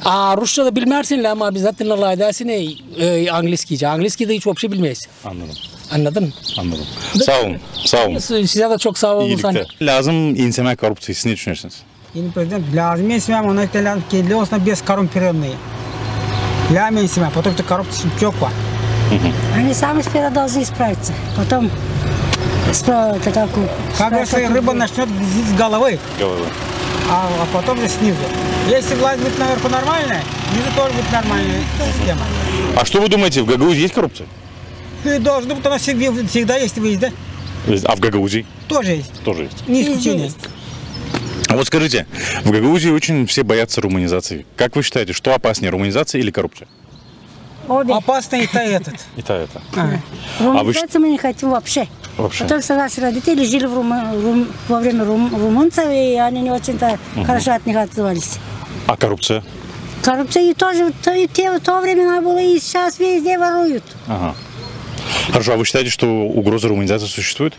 А 0.05 0.37
Rusça 0.37 0.65
da 0.65 0.77
bilmersin 0.77 1.25
ama 1.25 1.47
обязательно 1.47 2.01
laydasin 2.01 2.49
e, 2.49 3.31
angliskice. 3.31 3.89
Angliski 3.89 4.29
de 4.29 4.35
hiç 4.35 4.47
вообще 4.47 4.73
bilmeyiz. 4.73 5.09
Anladım. 5.25 5.55
Anladın 5.93 6.23
mı? 6.23 6.31
Anladım. 6.59 6.87
Sağ 7.27 7.41
olun. 7.41 7.57
Sağ 7.85 8.07
olun. 8.07 8.19
Size 8.19 8.71
de 8.71 8.79
çok 8.79 8.99
sağ 8.99 9.15
olun. 9.15 9.27
İyilikte. 9.27 9.65
Lazım 9.83 10.15
inseme 10.37 10.77
korrupsiya. 10.77 11.15
Siz 11.15 11.27
ne 11.27 11.33
düşünüyorsunuz? 11.33 11.75
Господин 12.15 12.33
президент, 12.33 12.71
для 12.73 12.95
меня 12.97 13.43
он 13.43 13.59
это 13.59 13.79
лянки 13.85 14.17
без 14.65 14.81
коррумпированные. 14.81 15.57
Для 16.71 16.89
меня, 16.91 17.31
потому 17.35 17.55
что 17.55 17.63
коррупция 17.63 18.11
чоква. 18.19 18.51
Они 19.55 19.75
сами 19.75 20.03
сперва 20.03 20.31
должны 20.31 20.65
справиться, 20.65 21.13
потом 21.37 21.71
справа 22.73 23.17
это 23.17 23.33
как 23.33 23.51
у- 23.57 23.69
Как 23.99 24.09
справиться 24.09 24.39
если 24.41 24.55
рыба 24.55 24.73
начнет 24.73 25.09
грызть 25.09 25.51
с 25.51 25.53
головы, 25.59 25.99
Головы. 26.19 26.47
А, 27.09 27.29
а 27.42 27.47
потом 27.53 27.81
же 27.81 27.88
снизу. 27.88 28.19
Если 28.69 28.95
власть 28.95 29.21
будет 29.21 29.38
наверху 29.38 29.69
нормальная, 29.69 30.23
снизу 30.53 30.69
тоже 30.75 30.92
будет 30.95 31.12
нормальная 31.12 31.62
система. 31.79 32.21
А 32.77 32.85
что 32.85 33.01
вы 33.01 33.09
думаете, 33.09 33.42
в 33.42 33.47
Гагаузии 33.47 33.81
есть 33.83 33.95
коррупция? 33.95 34.27
И 35.05 35.19
должно 35.19 35.55
быть, 35.55 35.64
у 35.64 35.69
нас 35.69 35.83
всегда, 35.83 36.27
всегда 36.27 36.57
есть 36.57 36.79
выезды. 36.79 37.12
А 37.85 37.97
в 37.97 38.01
Гагаузии? 38.01 38.47
Тоже 38.69 38.92
есть. 38.92 39.23
Тоже 39.25 39.45
есть. 39.45 39.69
Не 39.69 39.83
исключение. 39.83 40.33
А 41.49 41.57
вот 41.57 41.66
скажите, 41.66 42.07
в 42.45 42.51
Гагаузии 42.51 42.90
очень 42.90 43.27
все 43.27 43.42
боятся 43.45 43.81
руманизации. 43.81 44.47
Как 44.57 44.75
вы 44.75 44.83
считаете, 44.83 45.12
что 45.12 45.35
опаснее, 45.35 45.71
руманизация 45.71 46.21
или 46.21 46.31
коррупция? 46.31 46.69
Опасно 47.69 48.37
и 48.37 48.47
то, 48.47 48.59
этот. 48.59 48.95
И 49.16 49.23
и 49.23 49.35
это. 49.35 49.62
А 49.75 50.01
А 50.40 50.62
вы 50.62 50.75
мы 50.99 51.09
не 51.09 51.19
хотим 51.19 51.51
вообще. 51.51 51.88
Вообще? 52.16 52.44
Потому 52.44 52.62
что 52.62 52.76
наши 52.76 53.00
родители 53.00 53.44
жили 53.44 53.66
в 53.66 53.74
Рума- 53.74 54.12
Рум- 54.14 54.48
во 54.68 54.79
время 54.81 55.05
рум- 55.05 55.35
румынцев, 55.35 55.85
и 55.90 56.14
они 56.16 56.40
не 56.42 56.50
очень-то 56.50 56.98
Мгм. 57.14 57.24
хорошо 57.26 57.52
от 57.52 57.66
них 57.66 57.76
отзывались. 57.76 58.38
А 58.87 58.96
коррупция? 58.96 59.42
Коррупция 60.02 60.50
и 60.50 60.55
тоже 60.55 60.92
то, 61.02 61.12
и 61.12 61.26
те, 61.26 61.50
в 61.52 61.61
то 61.61 61.81
времена 61.81 62.20
было, 62.20 62.38
и 62.40 62.59
сейчас 62.59 62.98
везде 62.98 63.38
воруют. 63.38 63.85
Ага. 64.07 64.35
Хорошо, 65.31 65.55
а 65.55 65.57
вы 65.57 65.64
считаете, 65.64 65.90
что 65.90 66.07
угроза 66.07 66.68
руманизации 66.68 67.07
существует? 67.07 67.55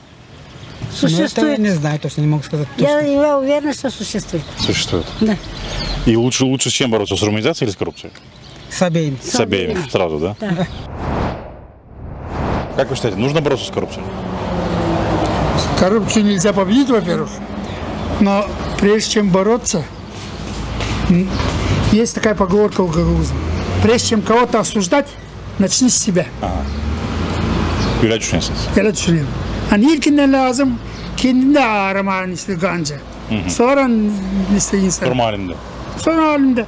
Существует. 0.91 1.35
Ну, 1.37 1.43
это 1.43 1.51
я 1.51 1.57
не 1.57 1.69
знаю, 1.75 1.99
точно 1.99 2.21
не 2.21 2.27
могу 2.27 2.43
сказать. 2.43 2.67
Я, 2.77 2.99
я 3.01 3.37
уверена, 3.37 3.73
что 3.73 3.89
существует. 3.89 4.43
Существует. 4.59 5.05
Да. 5.21 5.35
И 6.05 6.15
лучше, 6.15 6.45
лучше 6.45 6.69
с 6.69 6.73
чем 6.73 6.89
бороться, 6.91 7.15
с 7.15 7.21
руманизацией 7.21 7.67
или 7.67 7.73
с 7.75 7.77
коррупцией? 7.77 8.13
С 8.69 8.81
обеими. 8.81 9.17
С 9.21 9.39
обеими, 9.39 9.77
сразу, 9.91 10.17
да? 10.19 10.35
Да. 10.39 10.67
Как 12.75 12.89
вы 12.89 12.95
считаете, 12.95 13.17
нужно 13.17 13.41
бороться 13.41 13.65
с 13.65 13.71
коррупцией? 13.71 14.05
Коррупцию 15.79 16.25
нельзя 16.25 16.53
победить, 16.53 16.89
во-первых, 16.89 17.29
но 18.19 18.45
прежде 18.79 19.11
чем 19.11 19.29
бороться, 19.29 19.83
есть 21.91 22.15
такая 22.15 22.35
поговорка 22.35 22.81
у 22.81 22.87
гагаузов. 22.87 23.35
Прежде 23.83 24.07
чем 24.09 24.21
кого-то 24.21 24.59
осуждать, 24.59 25.07
начни 25.59 25.89
с 25.89 25.97
себя. 25.97 26.25
Öyle 28.03 28.19
düşünüyorsunuz. 28.19 28.59
Öyle 28.77 28.93
düşünüyorum. 28.93 29.29
Hani 29.69 29.85
ilkinden 29.93 30.33
lazım 30.33 30.79
kendinde 31.17 31.63
araman 31.63 32.31
işte 32.31 32.53
ganca. 32.53 32.95
Sonra 33.47 33.89
işte 34.57 34.77
insan. 34.77 35.09
Normalinde. 35.09 35.53
Sonra 35.97 36.31
halimde. 36.31 36.65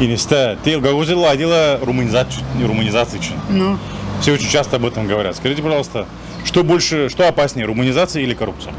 Инесте, 0.00 0.56
ты 0.64 0.80
Гагаузия 0.80 1.16
ладила 1.16 1.78
румынизацию, 1.86 2.42
румынизации 2.68 3.18
için. 3.18 3.34
Ну, 3.50 3.76
Все 4.20 4.32
очень 4.32 4.48
часто 4.48 4.76
об 4.76 4.84
этом 4.84 5.06
говорят. 5.06 5.36
Скажите, 5.36 5.62
пожалуйста, 5.62 6.06
что 6.44 6.62
больше, 6.64 7.08
что 7.08 7.26
опаснее, 7.28 7.66
румынизация 7.66 8.22
или 8.22 8.34
коррупция? 8.34 8.72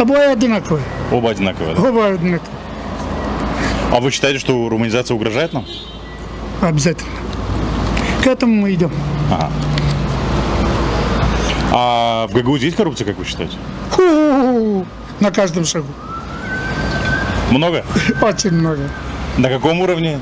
обои 0.00 0.32
одинаковые. 0.32 0.84
Оба 1.10 1.30
одинаковые, 1.30 1.74
да? 1.74 1.82
Оба 1.82 2.06
одинаковые. 2.06 2.58
А 3.90 4.00
вы 4.00 4.10
считаете, 4.10 4.38
что 4.38 4.68
румынизация 4.68 5.14
угрожает 5.14 5.52
нам? 5.52 5.64
Обязательно. 6.60 7.10
К 8.22 8.26
этому 8.26 8.62
мы 8.62 8.74
идем. 8.74 8.92
Ага. 9.30 9.50
А 11.72 12.26
в 12.28 12.34
Гагаузии 12.34 12.66
есть 12.66 12.76
коррупция, 12.76 13.06
как 13.06 13.16
вы 13.18 13.24
считаете? 13.24 13.56
Ху-ху-ху. 13.92 14.86
На 15.20 15.30
каждом 15.30 15.64
шагу. 15.64 15.88
Много? 17.50 17.84
Очень 18.22 18.52
много. 18.52 18.90
На 19.36 19.48
каком 19.48 19.80
уровне? 19.80 20.20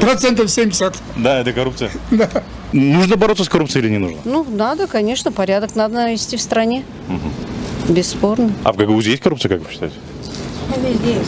Процентов 0.00 0.50
70. 0.50 0.96
Да, 1.16 1.40
это 1.40 1.52
коррупция. 1.52 1.90
Да. 2.10 2.28
Нужно 2.72 3.16
бороться 3.16 3.44
с 3.44 3.48
коррупцией 3.48 3.84
или 3.84 3.92
не 3.92 3.98
нужно? 3.98 4.18
Ну, 4.24 4.44
надо, 4.48 4.86
конечно, 4.86 5.32
порядок 5.32 5.74
надо 5.74 5.94
навести 5.94 6.36
в 6.36 6.40
стране. 6.40 6.84
Бесспорно. 7.88 8.52
А 8.64 8.72
в 8.72 8.76
Гагаузии 8.76 9.10
есть 9.10 9.22
коррупция, 9.22 9.48
как 9.48 9.60
вы 9.66 9.70
считаете? 9.72 9.96
Везде 10.76 11.20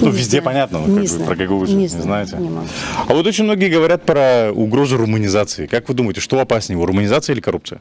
Ну, 0.00 0.06
Не 0.10 0.16
везде 0.16 0.30
знаю. 0.40 0.44
понятно, 0.44 0.78
вы 0.78 0.88
Не 0.88 0.94
как 0.94 1.02
бы 1.02 1.08
знаю. 1.08 1.26
про 1.26 1.34
Гагаузию 1.36 1.76
Не 1.76 1.82
не, 1.84 1.88
знаю. 1.88 2.04
знаете. 2.04 2.36
Не 2.36 2.48
могу. 2.48 2.66
А 3.08 3.14
вот 3.14 3.26
очень 3.26 3.44
многие 3.44 3.68
говорят 3.68 4.04
про 4.04 4.52
угрозу 4.54 4.96
румынизации. 4.96 5.66
Как 5.66 5.88
вы 5.88 5.94
думаете, 5.94 6.20
что 6.20 6.38
опаснее, 6.38 6.82
румынизация 6.84 7.34
или 7.34 7.40
коррупция? 7.40 7.80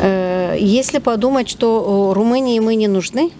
Э, 0.00 0.56
Если 0.60 0.98
подумать, 0.98 1.48
что 1.48 2.12
Румынии 2.14 2.58
мы 2.58 2.74
не 2.74 2.88
нужны, 2.88 3.30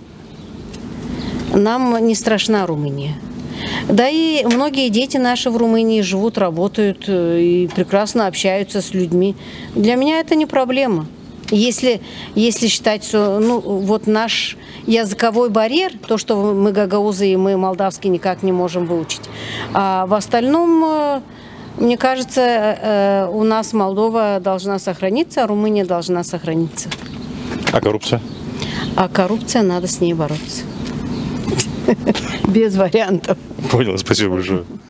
нам 1.52 1.98
не 2.06 2.14
страшна 2.14 2.66
Румыния. 2.66 3.14
Да 3.88 4.08
и 4.08 4.44
многие 4.44 4.88
дети 4.88 5.16
наши 5.16 5.50
в 5.50 5.56
Румынии 5.56 6.00
живут, 6.02 6.38
работают 6.38 7.04
э, 7.08 7.40
и 7.40 7.68
прекрасно 7.68 8.26
общаются 8.26 8.82
с 8.82 8.92
людьми. 8.92 9.34
Для 9.74 9.94
меня 9.94 10.20
это 10.20 10.34
не 10.34 10.46
проблема. 10.46 11.06
Если, 11.50 12.02
если 12.34 12.66
считать, 12.66 13.04
что 13.04 13.38
ну, 13.40 13.58
вот 13.60 14.06
наш 14.06 14.56
языковой 14.86 15.48
барьер, 15.48 15.92
то, 16.06 16.18
что 16.18 16.36
мы 16.36 16.72
гагаузы 16.72 17.28
и 17.28 17.36
мы 17.36 17.56
молдавский 17.56 18.10
никак 18.10 18.42
не 18.42 18.52
можем 18.52 18.86
выучить. 18.86 19.22
А 19.72 20.06
в 20.06 20.14
остальном, 20.14 20.84
э, 20.84 21.20
мне 21.78 21.96
кажется, 21.96 22.40
э, 22.42 23.28
у 23.32 23.44
нас 23.44 23.72
Молдова 23.72 24.40
должна 24.40 24.78
сохраниться, 24.78 25.44
а 25.44 25.46
Румыния 25.46 25.84
должна 25.84 26.24
сохраниться. 26.24 26.90
А 27.72 27.80
коррупция? 27.80 28.20
А 28.96 29.08
коррупция, 29.08 29.62
надо 29.62 29.86
с 29.86 30.00
ней 30.00 30.12
бороться. 30.12 30.64
Без 32.48 32.76
вариантов. 32.76 33.38
Понял, 33.70 33.98
спасибо 33.98 34.34
большое. 34.34 34.64